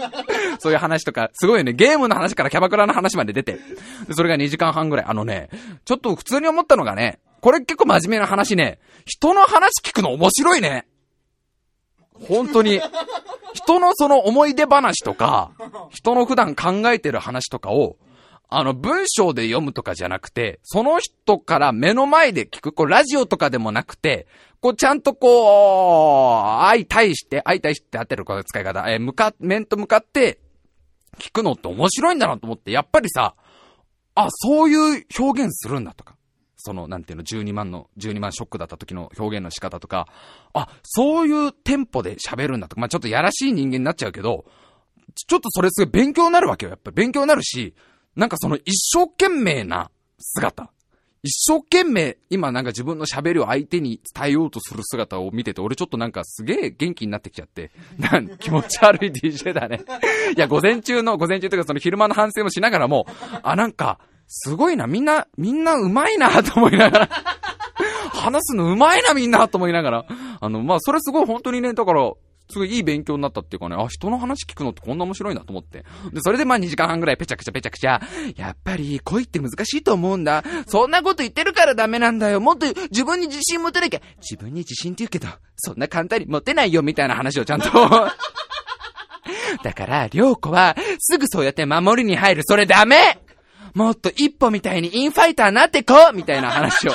[0.59, 1.73] そういう話とか、すごいよね。
[1.73, 3.59] ゲームの話からキャバクラの話まで出て。
[4.07, 5.05] で、それが2時間半ぐらい。
[5.05, 5.49] あのね、
[5.83, 10.87] ちょっと普通に思ったのがね、これ結構真面目な話ね、人の話聞くの面白いね。
[12.27, 12.79] 本当に。
[13.53, 15.51] 人のその思い出話とか、
[15.89, 17.97] 人の普段考えてる話とかを、
[18.55, 24.27] あの、文章で読むとかじゃなくて、その人から目の前で聞く、こう、ラジオとかでもなくて、
[24.61, 30.39] こう、ちゃんとこう、相対して、相対して当てるこの使い方、え向か、面と向かって、
[31.17, 33.35] 聞くのって面白いんだなと思って、やっぱりさ、
[34.15, 36.15] あ、そういう表現するんだとか。
[36.65, 40.07] その、なんていうの、12万の、12万ショックだった時の表現の仕方とか、
[40.53, 44.45] あ、そういうテンポで喋るんだとか、まあちょっとやらしい人間になっちゃうけど、
[45.15, 46.69] ちょっとそれすごい勉強になるわけよ。
[46.69, 47.75] やっぱり勉強になるし、
[48.15, 49.89] なんかその一生懸命な
[50.19, 50.69] 姿。
[51.25, 59.81] 一生懸命、今なんか自分の喋りを相手に伝えようとする姿を見てて、俺ちょっとなんかすげえ元気になってきちゃって、なん気持ち悪い DJ だね。
[60.35, 63.07] いや、午前中の、午前中というかその昼間の反省もしながらも、
[63.41, 67.09] あ、なんか、すごいな、みんな、みんなうまいなと思いながら
[68.23, 70.05] 話すのうまいなみんなと思いながら。
[70.39, 72.11] あの、まあ、それすごい本当にね、だから、
[72.53, 75.83] すごいいい勉強になったっていうかね、あ、人の話聞くのってこんな面白いなと思って。
[76.11, 77.99] で、それでまあ2時間半ぐらいペチャクチャペチャクチャ、
[78.37, 80.43] やっぱり恋って難しいと思うんだ。
[80.67, 82.39] そんなこと言ってるからダメなんだよ。
[82.39, 84.01] もっと自分に自信持てなきゃ。
[84.21, 87.69] 自分に自信って言うけど、そんな簡単に持てないよみたいな話をちゃんと
[89.63, 92.41] だから、りょうこは、すぐそうやって守りに入る。
[92.43, 93.19] それダメ
[93.73, 96.91] もっと一歩みたいにインファイターになってこうみたいな話を。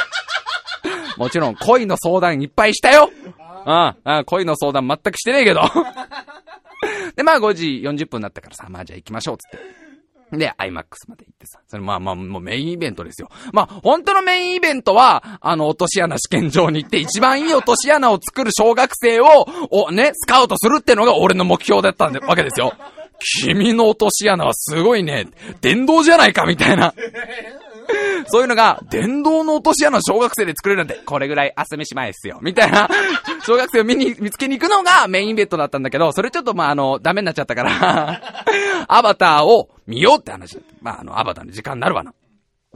[1.18, 3.10] もちろん恋の相談いっぱいしたよ
[3.66, 5.60] ああ、恋の相談全くしてねえけど。
[7.16, 9.88] で、まあ5時40分になったからさ、まあじゃあ行きましょう、つって。
[10.36, 11.60] で、IMAX まで行ってさ。
[11.66, 13.30] それまあまあ、もうメインイベントですよ。
[13.52, 22.74] まあ、本当のメインイベントは、あの、落とし穴試験場に行って、一番いい落とし穴を作る小学生を、お、ね、スカウトするってのが俺の目標だったわけですよ。
[23.42, 25.26] 君の落とし穴はすごいね、
[25.60, 26.94] 電動じゃないかみたいな。
[28.26, 32.38] そういうのが、電動の落とし穴小学生で作れるなんて、これぐらい朝飯前っすよ。
[32.42, 32.88] みたいな、
[33.46, 38.20] 小学生を見に、見つけに行くのがメインベッドだったんだけど、それちょっとまあ、あの、ダメになっちゃったから
[38.88, 40.58] アバターを見ようって話。
[40.80, 42.12] まあ、あの、アバターの時間になるわな。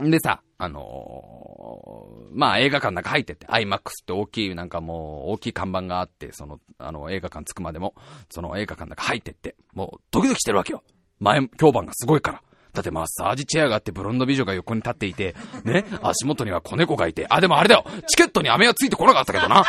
[0.01, 7.93] んでさ、あのー、まあ映画館の中入ってって、IMAX って大きい、なんかもう大きい看板があって、その、あの映画館着くまでも、
[8.29, 10.83] その映画館の中入ってって、もうドキドキしてるわけよ。
[11.19, 12.41] 前、評判がすごいから。
[12.73, 19.63] だってマッサージチェアがあってブロンド美女が横に立っていて、ね、足元には子猫がいて、あ、でもあれだよチケットに飴はついてこなかったけどな。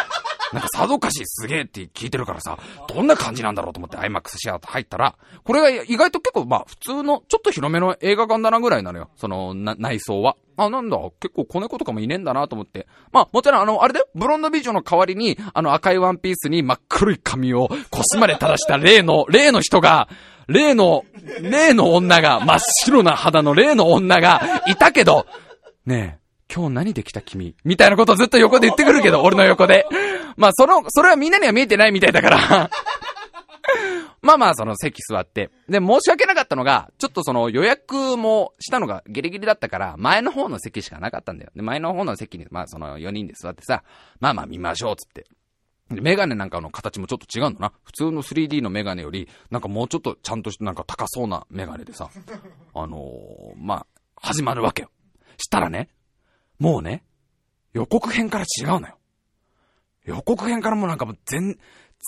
[0.52, 9.10] なんかさぞかしすげえって聞いてるからさ、どんな感じなんだろうと思って IMAX シアター入ったら、これが意外と結構まあ普通のちょっと広めの映画館だなぐらいなのよ。
[9.16, 10.36] その、な、内装は。
[10.56, 12.86] あ、なんだ、結構子猫とかもいねえんだなと思って。
[13.12, 20.08] まあ、もちろんあの、あれだよ、ブロンド美女の代わりに、あの赤いワンピースに真っ黒い髪を腰まで垂らした例の、 例の人が、
[20.46, 21.04] 例の、
[21.40, 25.26] 例の女が、真っ白な肌の例の女がいたけど、
[25.86, 27.56] ねえ、今日何できた君？
[27.64, 29.86] みたいなことずっと横で言ってくるけど、俺の横で。
[30.36, 32.70] まあ、その、それはみんなには見えてないみたいだから
[34.22, 35.50] まあまあ、その席座って。
[35.68, 41.50] で、申し訳なかったのが、ちょっとその予約もしたのがギリギリだったから、前の方の席しかなかったんだよ。
[41.54, 43.84] で、前の方の席に、まあその4人で座ってさ、
[44.20, 45.26] まあまあ見ましょう、つって。
[45.90, 47.72] でメガネなんかの形もちょっと違うのな。
[47.84, 52.08] 普通の 3D のメガネより、なんかもうちょっとちゃんとしてなんか高そうなメガネでさ、
[52.74, 54.90] あのー、まあ、始まるわけよ。
[55.36, 55.90] したらね、
[56.58, 57.04] もうね、
[57.74, 58.96] 予告編から違うのよ。
[60.04, 61.58] 予告編からもなんかもう全、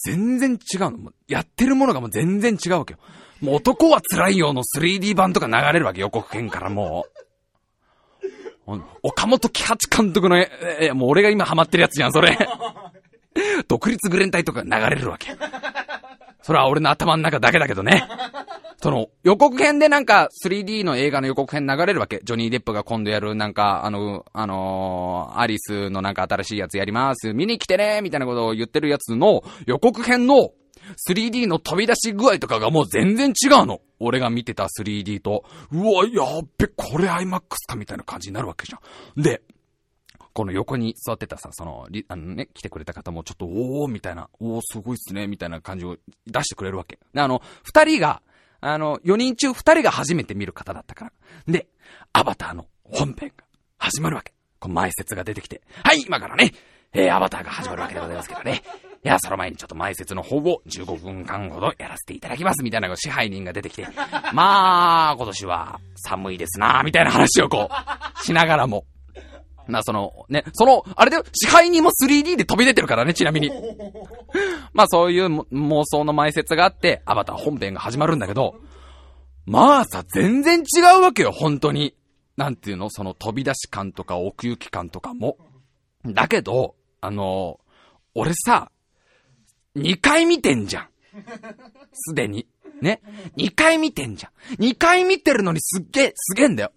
[0.04, 0.90] 全然違うの。
[0.98, 2.98] もうやってるものがもう全然違うわけよ。
[3.40, 7.06] もう男は辛いよの 3D 版とか流れるわけ、予告編からも
[8.66, 8.80] う。
[9.02, 12.36] 岡本喜八監督の、え、もう俺が今ハマってるやつじゃん、それ。
[13.68, 15.36] 独立グレン隊とか流れるわけ。
[16.46, 18.04] それは俺の頭の中だけだけどね。
[18.80, 22.20] その、予告編でなんか 3D の映画の予告編流れるわけ。
[22.22, 27.34] ジョニー・デップが今度やるなんか、あの、あのー、アリスのなんか新しいやつやります。
[27.34, 30.52] 見に来てねみたいなことを言ってるやつの予告編の
[31.08, 33.80] 3D の飛び出し具合とかがもう全然違うの。
[33.98, 38.78] 俺が見てた 3D と、うわ、やっべ、これ IMAX かみたいな感じになるわけじゃ
[39.18, 39.20] ん。
[39.20, 39.42] で、
[40.36, 46.98] この横に座ってたさ、その、あのね、来てくれた方もちょっと、おー、みたいな、おー、すごいっすね、みたいな感じを出してくれるわけ。
[47.14, 48.20] で、あの、二人が、
[48.60, 51.12] あの、4人中2人が初めて見る方だったから。
[51.48, 51.68] で、
[52.12, 53.44] アバターの本編が
[53.78, 54.34] 始まるわけ。
[54.58, 56.52] この前説が出てきて、はい、今からね、
[56.92, 58.62] えー、アバターが始まるわけでございますけどね。
[59.04, 63.88] いや、その前にちょっと前説の方を15分間ほどやらせていただきますみたいな支配人が出てきて、
[64.34, 68.84] まあ、今年は寒いですなみたいな話をこう、しながらも。
[69.68, 73.50] まあその、ね、その、あれで支配人も 3D で飛び出てるからね、ちなみに。
[74.72, 78.60] まあそういう妄想の前説があって、アバター本編が始まるんだけど、
[79.46, 81.94] まあさ、全然違うわけよ、本当に。
[82.36, 85.38] なんていうのその飛び出し感とか奥行き感とかも。
[86.04, 87.60] だけど、あの、
[88.14, 88.70] 俺さ、
[89.76, 90.88] 2回見てんじゃん。
[91.92, 92.46] すでに。
[92.80, 93.00] ね
[93.36, 94.56] ?2 回見てんじゃん。
[94.62, 96.72] 2回見てるのにすっげえ、すげえんだよ。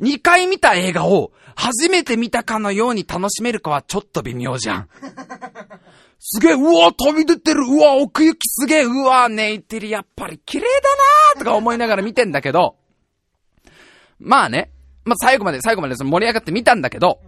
[0.00, 4.88] 2回見た映画を初めて見たかのように楽しめるかはちょっと微妙じゃん。
[6.26, 10.96] すげえ、うわ、飛び出てる、うわ、奥行きすげえ、うわ、ネイテリやっぱり綺麗だ
[11.36, 12.76] なーとか思いながら見てんだけど、
[14.18, 14.70] まあね、
[15.04, 17.20] まあ最後まで、最後まで盛り上がって見たんだけど、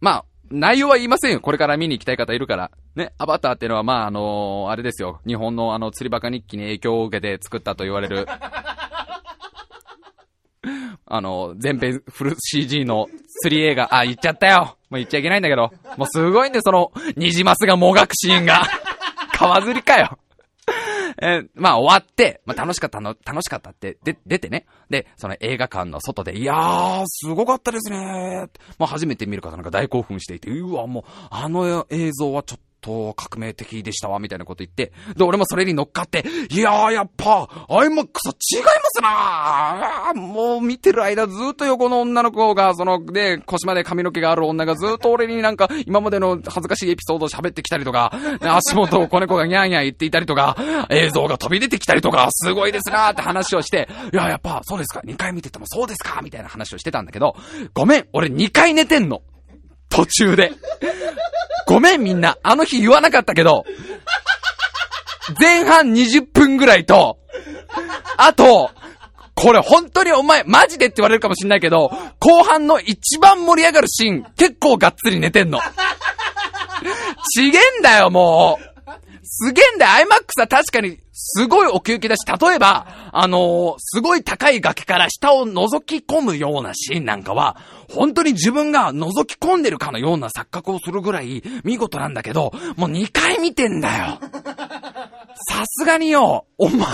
[0.00, 1.40] まあ、内容は言いませんよ。
[1.40, 2.70] これから見に行きたい方いるから。
[2.94, 5.20] ね、アバターっていうのは、まあ、あのー、あれですよ。
[5.26, 8.26] 日本のあの、釣りバカ日記に影響を受けて作ったと言われる、
[11.06, 13.08] あの、全編フル CG の
[13.42, 14.76] 釣り映画、あ、言っちゃったよ。
[14.90, 15.72] もう言っちゃいけないんだけど。
[15.96, 18.62] もうすごいんで、その、ニジマスがもがくシーンが。
[19.34, 20.18] 川釣りかよ。
[21.20, 24.66] えまあ終わって、まあ楽しかったの、楽しかったって、で、出てね。
[24.88, 28.46] で、その映画館の外で、いやー、すごかったですね
[28.78, 50.56] もう初めて見る方なんか大興奮していて、うわ、もう、あの映像はちょっとと、革命的でしたわ、みたいなこと言って、で、俺もそれに乗っかって、いやー、やっぱ、アイマックスは違いますなーもう見てる間ずっと横の女の子が、その、で、腰まで髪の毛がある女がずっと俺になんか、今までの恥ずかしいエピソードを喋ってきたりとか、足元を子猫がニャーニャー言っていたりとか、
[50.90, 57.36] 映像が飛び出てきたりとか、すごいですなーって話をして、いや、やっぱ、そうですか、2回見ててもそうですかみたいな話をしてたんだけど、
[57.74, 59.22] ごめん、俺2回寝てんの。
[59.92, 60.52] 途中で。
[61.66, 63.64] ごめんみんな、あの日言わなかったけど、
[65.38, 67.18] 前半20分ぐらいと、
[68.16, 68.70] あと、
[69.34, 75.60] これ本当にお前、マジでって言われるかもしんないけど、後半の一番盛り上がるシーン、結構がっつり寝てんの。
[77.34, 78.90] ちげんだよ、もう。
[79.24, 80.06] すげえんだよ。
[80.06, 87.56] IMAX は確かにすごい奥行きだし、例えば、あのー、すごい高い崖から下を覗き込むようなシーンなんかは、
[87.88, 94.18] 本当に自分が覗き込んでるかのような錯覚をするぐらい見事なんだけど、もう2回見てんだよ。
[95.48, 96.88] さすがによ、お前が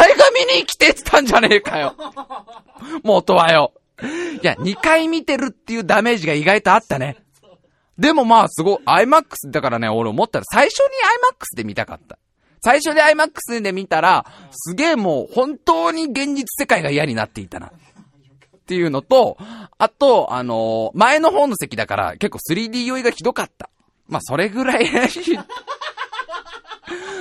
[0.48, 1.94] 見に来てってたんじゃねえかよ。
[3.02, 3.72] 元はよ。
[4.42, 7.16] いや、2回見てるっていうダメージが意外とあったね。
[7.98, 10.88] でもまあすごい、IMAX だからね、俺思ったら最初に
[11.32, 12.18] IMAX で見たかった。
[12.62, 17.68] 最初で IMAX で見たら、すげえもう本当に現実世界が嫌になっていたな。
[17.68, 17.70] っ
[18.68, 19.38] ていうのと、
[19.78, 23.70] あと、あのー、前の方の席だから結構 3D 酔いがひどかった。
[24.08, 24.86] まあ、それぐらい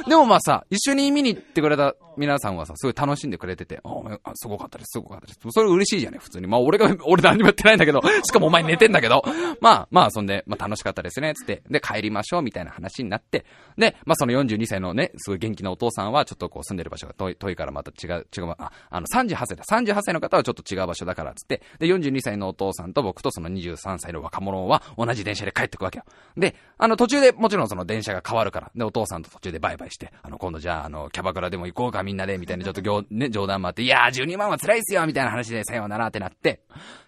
[0.08, 5.40] でもまあさ、一緒に見に行ってくれた皆さんはさ、すごい楽しんでくれてて、あ、すごかったです、すごかったです。
[5.52, 6.48] それ嬉しいじゃね、普通に。
[6.48, 9.24] まあ俺が、 俺何もやってないんだけど、しかもお前寝てんだけど、
[9.62, 13.46] まあまあそんで、まあ楽しかったですね、つって、で帰りましょう、みたいな話になって、
[13.78, 19.64] で、まあその42歳のね、すごい元気なお父さんは、ちょっとこう住んでる場所が遠い、遠いからまた違う、違う、あ、あの38歳だ。
[19.64, 26.06] 38歳の方はちょっと違う場所だから、つって、で、42歳のお父さんと僕とその23歳の若者は同じ電車で帰ってくわけよ。
[26.36, 36.62] で、あの途中でもちろんその電車が変わるから、で、お父さんと途中でバイバイして、あの今度じゃあ、あの、キャバクラでも行こうかみんなで、みたいなちょっと行、ね、冗談もあって、いやー12万は辛いっすよみたいな話でさようならってなって、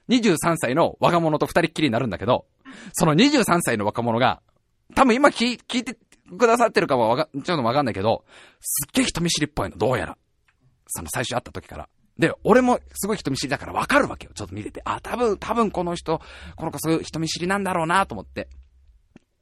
[0.09, 2.45] 23歳の若者と二人っきりになるんだけど、
[2.93, 4.41] その23歳の若者が、
[4.95, 5.97] 多分今聞聞いて
[6.37, 8.25] くださってるかはわか、ちょっとわかんないけど、
[8.59, 10.17] すっげえ人見知りっぽいの、どうやら。
[10.87, 11.89] その最初会った時から。
[12.17, 14.31] で、俺もすごい人見知りだからわかるわけよ。
[14.35, 14.81] ちょっと見てて。
[14.83, 16.21] あ、多分、多分この人、
[16.57, 18.49] この子そういう人見知りなんだろうなと思って。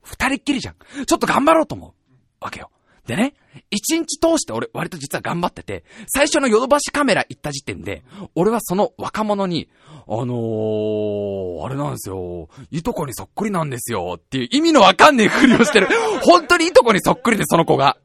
[0.04, 0.76] 二人っきりじゃん。
[1.06, 1.94] ちょっと頑張ろうと思う。
[2.40, 2.70] わけよ。
[3.08, 3.34] でね、
[3.72, 8.04] 一日通して俺割と実は頑張ってて、最初のヨドバシカメラ行った時点で、
[8.36, 9.70] 俺はその若者に、
[10.10, 15.88] あのー、あれなんですよ、いとこにそっくりなんですよ、っていう意味のわかんねえふりをしてる。
[16.22, 17.98] 本当にいとこにそっくりで、その子が。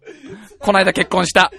[0.61, 1.53] この間結婚した。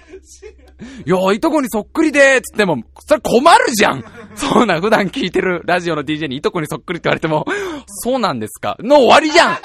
[1.06, 4.04] いやいとこにそっくりでーつっても、それ困るじゃん
[4.34, 7.46] そうな、普段聞いてるラジオの DJ にいとこにそっくりって言われても、
[7.86, 9.58] そうなんですかの終わりじゃん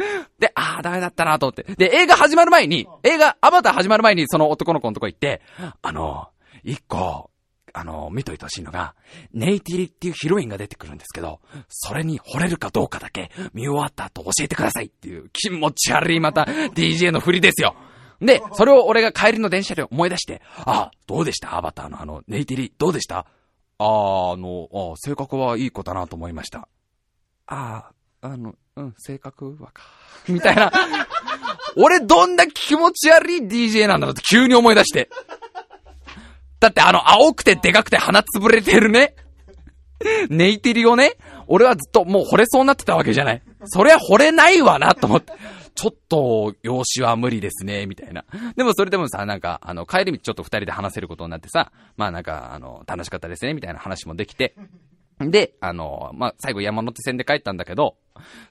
[0.38, 1.62] で、あーダメだったなと思って。
[1.76, 5.40] で、映画始まる前に、映画、アバター始まる前にその男の子のとこ行って、
[5.82, 6.28] あの、
[6.64, 7.30] 一個、
[7.74, 8.94] あの、見といてほしいのが、
[9.32, 17.74] ネイティリっていうヒロインが出てくるんですけど、それに惚れるかどうかだけ見終わった後教えてくださいっていう気持ち悪いまた DJ の振りですよ。
[18.20, 21.56] で、それを俺が帰りの電車で思い出して、あ、どうでした？
[21.56, 23.26] アバターのあの、ネイティリ、どうでした？
[23.78, 26.68] あー、あの、あ性格はいい子だなと思いました。
[27.46, 29.82] あー、あの、うん、性格はか。
[30.28, 30.72] みたいな。
[31.76, 35.10] 俺どんだけ気持ち悪い DJ なんだろうって急に思い出して。
[36.60, 39.16] だってあの、青くてでかくて鼻つぶれてるね。
[40.30, 41.16] ネイティリをね、
[41.48, 43.42] 俺はずっともう惚れそうになってたわけじゃない。
[43.64, 45.32] そりゃ惚れないわなと思って。
[45.74, 48.24] ちょっと、養子は無理ですね、みたいな。
[48.56, 54.54] でもそれでもさ、なんか、あの、帰り道ちょっと二人で話せることになってさ、まあなんか、あの、楽しかったですね、みたいな話もできて。
[55.18, 57.96] で、あの、まあ、最後山手線で帰ったんだけど、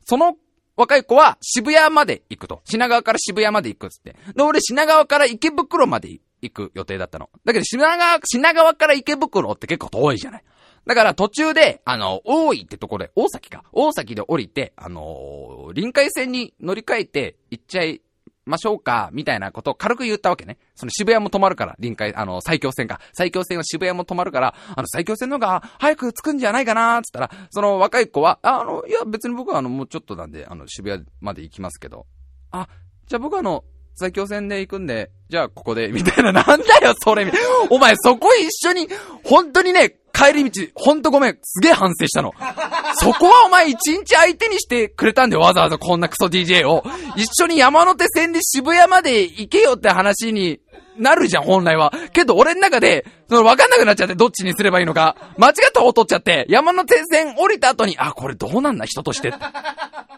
[0.05, 0.35] その
[0.75, 2.61] 若い子は渋谷まで行くと。
[2.65, 4.15] 品川から渋谷まで行くっつって。
[4.35, 7.29] で、俺品川から池袋まで行く予定だったの。
[7.45, 10.43] だけど品川、品川から池袋って結構遠いじゃない。
[10.87, 13.63] だから途中で、あの、大井ってところで、大崎か。
[13.71, 18.01] 大崎で降りて、あのー臨海線に乗り換えて行っちゃい
[18.45, 20.57] ましょうか、みたいなことを軽く言ったわけね。
[20.75, 22.99] その渋谷も止まるから、臨海、あの、最強線か。
[23.13, 32.07] 最強線は渋谷も止まるから、あの、最強線の方が早く着くんじゃないかな、つったら、その若い子は、ああの、いや、別に僕はあの、もうちょっとなんで、あの、渋谷まで行きますけど。
[32.51, 32.67] あ、
[33.07, 33.63] じゃあ僕はあの、
[33.93, 37.31] 最強線で行くんで、じゃあここで、みたいな、なんだよ、それ。
[37.69, 38.87] お前、そこ一緒に、
[39.23, 42.33] 本当にね、帰り道、ほんとごめん、すげえ反省したの。
[42.95, 46.83] そこはお前一日相手にしてくれたんだよ、わざわざこんなクソ DJ を。
[47.15, 50.59] 一緒に山手線で渋谷まで行けよって話に
[50.97, 51.91] なるじゃん、本来は。
[52.13, 55.15] けど俺の中で、その分かんなくなっちゃって、どっちにすればいいのか。
[55.37, 59.31] 間違った方取っちゃって、山手線降りた後に、あ、これどうなんだ、人として。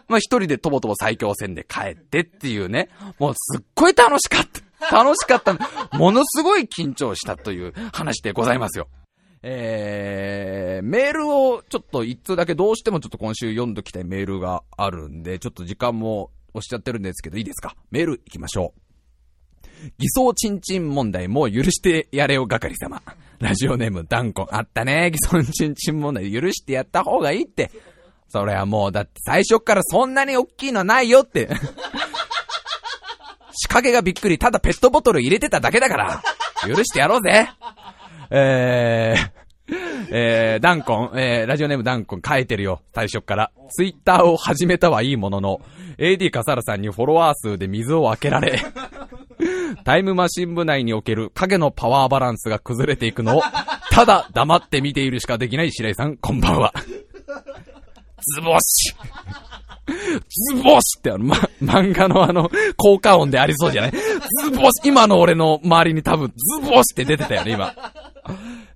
[0.06, 2.90] まあ一人でとぼとぼ最強線で帰ってっていうね。
[3.18, 5.02] もうすっごい楽しかった。
[5.02, 5.54] 楽しかった。
[5.96, 8.88] ものすごい緊張したという話でございますよ。
[9.46, 17.76] えー、メールをちょっと一通だけどうしてもちょっと今週読んどきたいメールがあるんで、ちょっと時間も押しちゃってるんですけど、いいですか？
[17.90, 18.80] メール行きましょう。
[19.98, 23.02] 偽装チンチン問題もう許してやれよ係様。
[23.38, 24.46] ラジオネームダンコン。
[24.50, 25.10] あったね。
[25.10, 27.70] 偽装チンチン問題許してやった方がいいって。
[28.28, 31.50] それはもうだって最初からそんなに大きいのないよって。
[33.52, 34.38] 仕掛けがびっくり。
[34.38, 36.22] ただペットボトル入れてただけだから。
[36.66, 37.50] 許してやろうぜ。
[38.30, 39.44] えー、
[40.10, 43.50] えー、ダンコン、えー、ラジオネームダンコン書いてるよ、最初から。
[43.70, 45.60] ツイッターを始めたはいいものの、
[45.98, 48.60] AD 笠原さんにフォロワー数で水を開けられ、
[49.84, 53.42] タイムマシン部内における影のパワーバランスが崩れていくのを、
[53.90, 56.72] ただ黙って見ているしかできない白井さん、こんばんは。
[58.34, 58.94] ズボシ
[60.56, 63.90] ズボシってあの、ま、漫画のあの、効果音でありそうじゃない？
[63.92, 67.74] ズボシ今の俺の周りに多分、ズボシって出てたよね、今。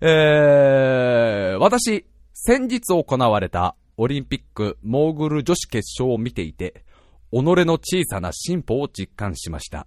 [0.01, 2.05] えー、私、
[2.35, 6.85] 先日行われたオリンピックモーグル女子決勝を見ていて、
[7.33, 9.87] 己の小さな進歩を実感しました。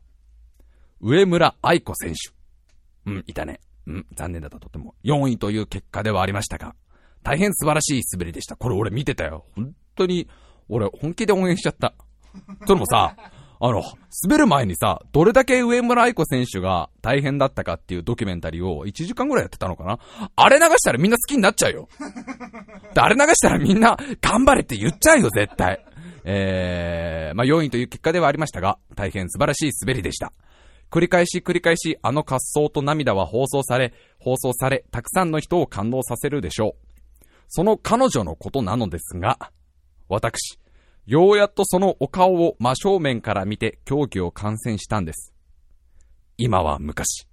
[0.99, 2.31] 上村愛子選手。
[3.05, 3.59] うん、いたね。
[3.87, 4.93] うん、残念だったとても。
[5.03, 6.75] 4位という結果ではありましたが、
[7.23, 8.55] 大変素晴らしい滑りでした。
[8.55, 9.45] これ俺見てたよ。
[9.55, 10.27] 本当に、
[10.69, 11.93] 俺本気で応援しちゃった。
[12.65, 13.15] それもさ、
[13.63, 13.83] あの、
[14.23, 19.99] 滑る前にさ、どれだけ上村愛子選手が大変だったかっていうドキュメンタリーを1時間ぐらいやってたのかな
[20.35, 21.87] あれ流したらみんな好きになっちゃうよ。
[22.95, 25.85] あれ流したらみんな頑張れって言っちゃうよ、絶対。
[26.23, 30.33] えー、まあ4位という結果ではありましたが、大変素晴らしい滑りでした。
[30.89, 36.90] 繰り返し繰り返しあの滑走と涙は放送され、放送され、たくさんの人を感動させるでしょう。
[37.53, 39.51] その彼女のことなのですが、
[40.07, 40.57] 私、
[41.05, 45.33] ようやっとそのお顔を真正面から見て競技を観戦したんです。
[46.37, 47.27] 今は昔、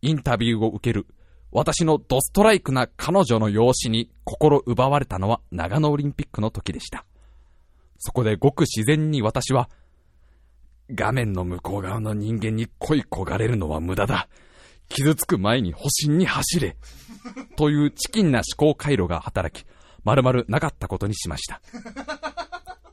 [0.00, 1.06] インタビューを受ける
[1.52, 7.04] 私のドストライクな彼女の容姿に心奪われたのは長野オリンピックの時でした。
[7.98, 9.68] そこでごく自然に私は、
[10.90, 14.30] 画面の向こう側の人間に恋焦がれるのは無駄だ。
[14.88, 16.76] 傷つく前に保身に走れ。
[17.56, 19.66] というチキンな思考回路が働き、
[20.04, 21.60] まるまるなかったことにしました。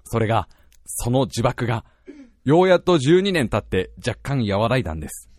[0.05, 0.47] それが、
[0.85, 1.85] その呪縛が、
[2.43, 5.29] ようやっと12年経って若干和らいだんです。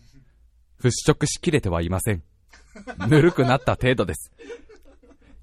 [0.81, 2.23] 払拭しきれてはいません。
[3.07, 4.31] ぬるくなった程度です。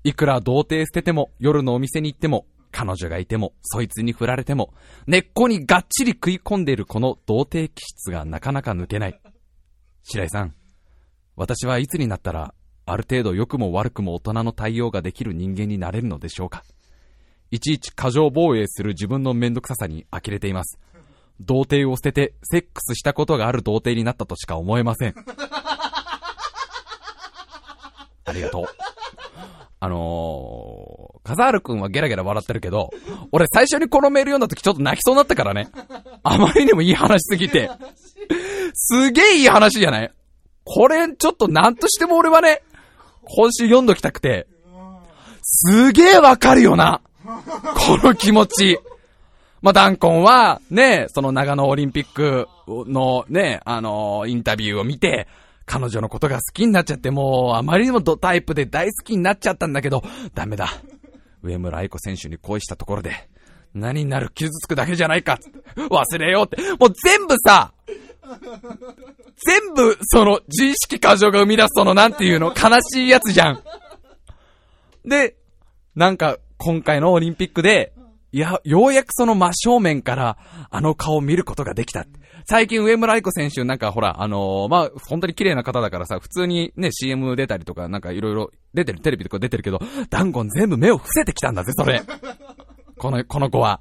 [0.05, 4.75] いくら童貞捨てても、夜のお店に行っても、彼女がいても、そいつに振られても、
[5.07, 9.21] 根っこにがっちり食い込んでいるこの童貞気質がなかなか抜けない。
[10.03, 10.55] 白井さん、
[11.37, 12.55] 私はいつになったら、
[12.87, 16.63] ある程度良くも悪くも大人の対応ができる人間になれるのでしょうか
[17.51, 20.79] いちいち過剰防衛する自分のめんどくささに呆れています。
[21.41, 25.15] 童貞を捨てて、セックスしたことがある童貞になったとしか思えません。
[28.27, 28.65] ありがとう。
[29.81, 32.91] あのー、カザール君はゲラゲラ笑ってるけど、
[33.33, 35.69] 俺最初にこのメール読んだ時ちょっと泣きそうになったからね。
[36.23, 37.71] あまりにもいい話すぎて。
[38.73, 40.13] すげえいい話じゃない？
[40.65, 42.63] これ、ちょっとなんとしても俺はね、
[43.25, 44.47] 今週読んどきたくて、
[45.43, 47.01] すげえわかるよな。
[47.25, 48.79] この気持ち。
[49.63, 55.27] まあ、ダンコンは、ね、その長野オリンピックのね、あのー、インタビューを見て、
[55.67, 60.03] 彼女のことが好きになっちゃって、もう、あまりにもドタイプで大好きになっちゃったんだけど、
[60.35, 60.69] ダメだ。
[61.43, 63.29] 上村愛子選手に恋したところで、
[63.75, 65.39] 何になる傷つくだけじゃないか。
[65.77, 66.61] 忘れようって。
[66.75, 67.73] もう全部さ、
[69.47, 73.63] 全部、その、自意識過剰が生み出すその、なんていうの、悲しいやつじゃん。
[75.05, 75.37] で、
[75.95, 77.93] なんか、今回のオリンピックで、
[78.33, 80.39] いや、ようやくその真正面から
[80.71, 82.05] あの顔を見ることができた。
[82.47, 89.79] 最近上村愛子選手なんかほら、あのー、まあ、本当に綺麗な方だからさ、普通にね、CM 出たりとかなんかいろいろ出てる、テレビとか出てるけど、
[90.11, 92.03] ダンゴン全部目を伏せてきたんだぜ、それ。
[92.99, 93.81] この、この子は。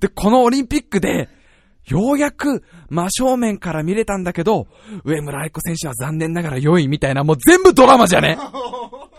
[0.00, 1.28] で、このオリンピックで、
[1.86, 4.68] ようやく真正面から見れたんだけど、
[5.04, 8.38] 上村愛子選手は残念ながら4位みたいな、もう全部ドラマじゃね？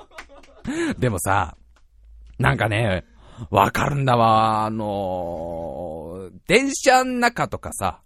[0.98, 1.58] でもさ、
[2.40, 3.04] なんかね、
[3.50, 4.66] わかるんだわ。
[4.66, 8.02] あのー、電車の中とかさ、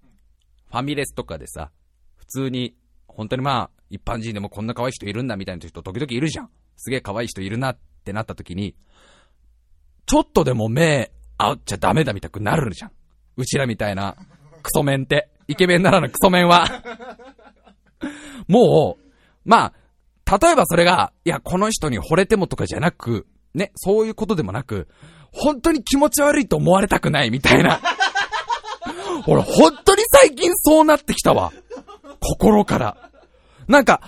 [0.69, 1.71] ファミレスとかでさ、
[2.17, 2.75] 普通に、
[3.07, 6.49] 本当にまあ、一般人でもこんな可愛い人いるんだみたいな人時々いるじゃん。
[6.75, 8.75] すげえ可愛い人いるなってなった時に、
[10.05, 12.91] ちょっとでも目合っちゃダメだみたくなるじゃん。
[13.37, 14.15] うちらみたいな
[14.61, 15.29] クソメンって。
[15.47, 16.67] イケメンならぬクソメンは
[18.47, 19.03] もう、
[19.45, 19.73] ま
[20.25, 24.87] あ、例えばそれが、いや、この人に惚れてもとかじゃなく、ね、そういうことでもなく、
[25.31, 27.79] 本当に気持ち悪いと思われたくないみたいな。
[29.27, 31.51] 俺、本当に最近そうなってきたわ。
[32.19, 33.09] 心から。
[33.67, 34.01] なんか、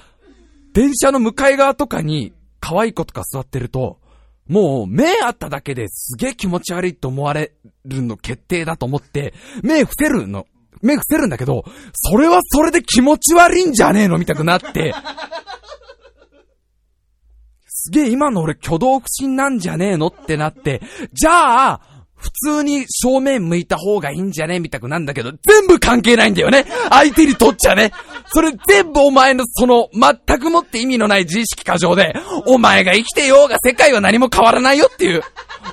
[0.74, 4.00] 電車の向かい側とかに可愛い子とか座ってると、
[4.50, 7.54] もう目あっただけですげえ気持ち悪いと思われ
[7.86, 10.46] るの決定だと思って、目伏せるの。
[10.82, 11.64] 目伏せるんだけど、
[11.94, 14.94] それはそれで気持ち悪いんじゃねえのみたくなって、
[17.68, 20.82] すげえ今の俺挙動不審なんじゃねえのってなって、
[21.14, 27.91] じゃあ、普通に正面向いた方がいいんじゃねみたくなんだけど、全部関係ないんだよね相手にとっちゃね
[28.28, 32.14] それ全部お前のその、全くもって意味のない自意識過剰で、
[32.46, 35.24] お前が生きてようが世界は何も変わらないよっていう。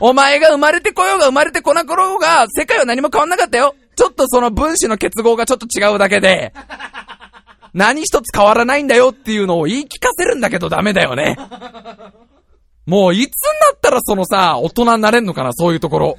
[0.01, 3.75] お前が生まれてこようが生まれてこなころうが、世界は何も変わんなかったよ。
[3.95, 6.55] ちょっとその分子の結合がちょっと違うだけで、
[7.75, 11.37] 何一つ変わらないんだよっていうのを言い聞かせるんだけどダメだよね。
[12.87, 16.19] もういつになったらそのさ、大人になれんのかな、そういうところ。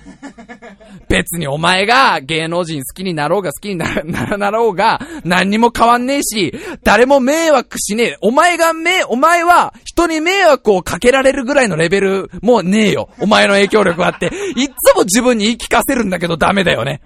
[1.08, 6.54] 別にお前が芸能人好きになろうが好きにならなろうが何にも変わんねえし、
[6.84, 8.18] 誰も迷惑しねえ。
[8.22, 13.10] お前がめ、お前は人に迷惑をかけられるぐらいのレベルもうねえよ。
[13.20, 14.28] お前の影響力があって。
[14.56, 17.02] いつも自分に言い聞かせるんだけどダメだよね。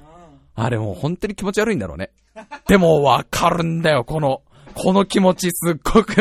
[0.56, 2.10] あれもう本当に気持ち悪いんだろうね。
[2.68, 4.42] でもわかるんだよ、この、
[4.74, 6.16] この気持ちすっごく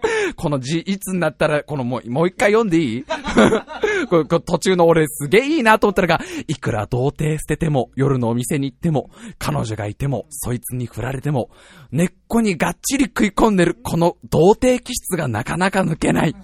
[0.36, 3.04] この字、いつになったら、このもう、もう一回読んでいい？
[4.08, 11.50] これ途中の俺すげえいいなと思ったらが、いくら童貞捨てても、夜のお店に行っても、彼女がいても、そいつに振られても、
[11.90, 16.34] 根っこにがっちり食い込んでる、この童貞気質がなかなか抜けない。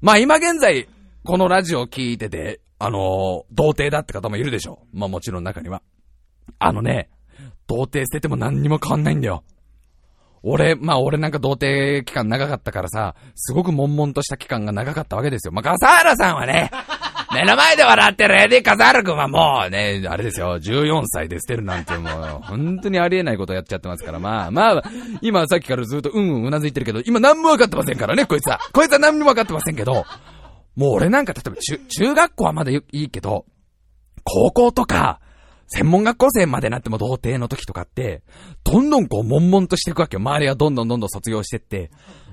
[0.00, 0.88] まあ今現在、
[1.24, 3.00] このラジオを聞いてて、あのー、
[3.52, 4.98] 童貞だって方もいるでしょう。
[4.98, 5.82] まあもちろん中には。
[6.58, 7.08] あのね、
[7.66, 9.44] 童貞捨てても何にも変わんないんだよ。
[10.46, 15.52] 俺、まあ俺なんか童貞期間長かったからさ、すごく悶々とした期間が長かったわけですよ。
[15.52, 16.70] まあ笠原さんはね、
[17.32, 24.82] 目の前で笑ってるエディ・笠原くんはもうね、あれですよ、14歳で捨てるなんてもう、本当にありえないことやっちゃってますから、まあまあ、
[25.22, 28.60] 今さっきからずっとうんうんうなずいてるけど、今何も分かってませんからね、こいつは。
[28.72, 30.04] こいつは何も分かってませんけど、
[30.76, 33.46] もう俺なんか例えば中、中学校はまだいいけど、
[34.24, 35.20] 高校とか、
[35.68, 38.22] 専門学校生までなっても童貞の時とかって、
[38.64, 40.20] どんどんこう、悶々としていくわけよ。
[40.20, 41.90] 周りはどんどんどんどん卒業してって。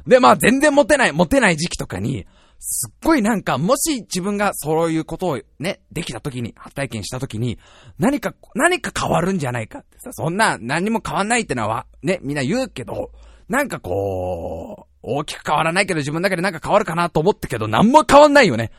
[0.08, 2.26] で、まあ全然モテない、モテない時期とかに、
[2.60, 7.58] すっごいなんか、もし自分がそういうことをね、できた時に、初体験した時に、
[7.98, 13.12] 何か、何か変わるんじゃないかってさ、そんな何も変わんないってのは、ね、みんな言うけど、
[13.49, 18.72] なんかこう、大きく変わらないけど自分だけでなんか変わるかなと思ったけど、何も変わんないよね。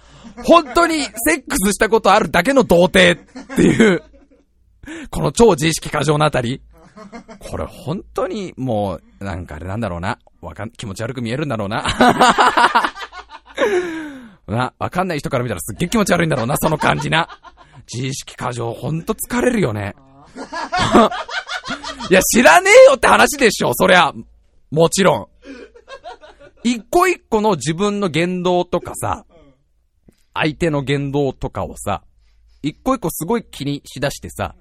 [0.45, 3.21] 本当にセックスしたことあるだけの童貞
[3.53, 4.03] っていう
[5.11, 6.63] この超自意識過剰なあたり。
[7.39, 10.19] これ本当にもう、なんかあれなんだろうな。
[10.41, 11.85] わかん、気持ち悪く見えるんだろうな。
[14.47, 17.29] な、わかんない人から見たらすっげえ気持ち悪いんだろうな、その感じな。
[17.93, 19.95] 自意識過剰、ほんと疲れるよね。
[22.11, 24.13] いや、知らねえよって話でしょ、そりゃ。
[24.71, 25.27] もちろん。
[26.65, 29.25] 一個一個の自分の言動とかさ、
[30.35, 32.03] 相手の言動とかをさ、
[32.63, 34.55] 一個一個すごい気にしだしてさ、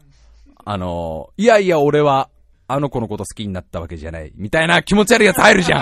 [0.65, 2.29] あのー、いやいや俺は、
[2.67, 4.31] あの子のこと好きになったわけじゃない。
[4.35, 5.81] みたいな気持ち悪いやつ入るじゃ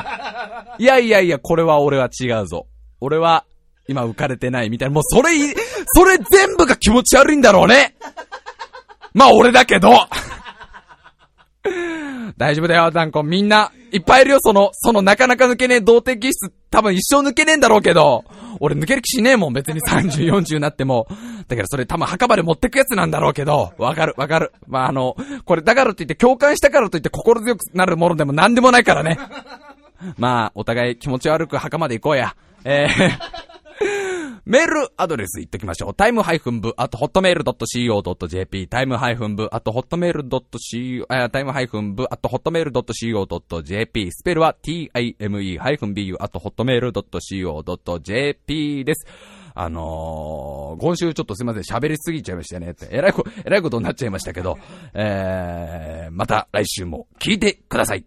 [0.78, 0.82] ん。
[0.82, 2.68] いやいやいや、これは俺は違うぞ。
[3.00, 3.46] 俺は、
[3.88, 4.94] 今浮かれてないみたいな。
[4.94, 5.30] もうそれ、
[5.94, 7.96] それ全部が気持ち悪いんだろうね。
[9.14, 9.92] まあ俺だけど。
[12.38, 13.22] 大丈夫だよ、ダンコ。
[13.22, 18.26] みんな、いっぱいいるよ、その、そのなかなか抜けねえ童貞気質、多分一生抜けねえんだろうけど、
[18.60, 21.08] 俺抜ける気しねえもん、別に30、40になっても。
[21.48, 24.52] だからそれ多分墓場で持ってくやつなんだろうけど、わかる、わかる。
[24.68, 25.16] まあ、あの、
[25.46, 29.18] これだからといって共感したからといって心強くなるものでも何でもないからね。
[30.18, 32.36] まあ、お互い気持ち悪く墓まで行こうや。
[32.64, 33.50] えー
[34.50, 35.94] メールアドレス言っときましょう。
[35.94, 49.06] タイムハイフン部、あと、ホットメール .co.jp、タイムハイフン部、あと、ホットメール .co、タイムハイフン部、あと、ホットメール .co.jp、スペルは time ハイフン bu、あと、ホットメール .co.jp です。
[49.54, 54.58] あのー、今週ちょっとすいません、喋りすぎちゃいましたねって、えらいこ、えらいことになっちゃいましたけど、
[54.96, 58.04] えー、また来週も聞いてください。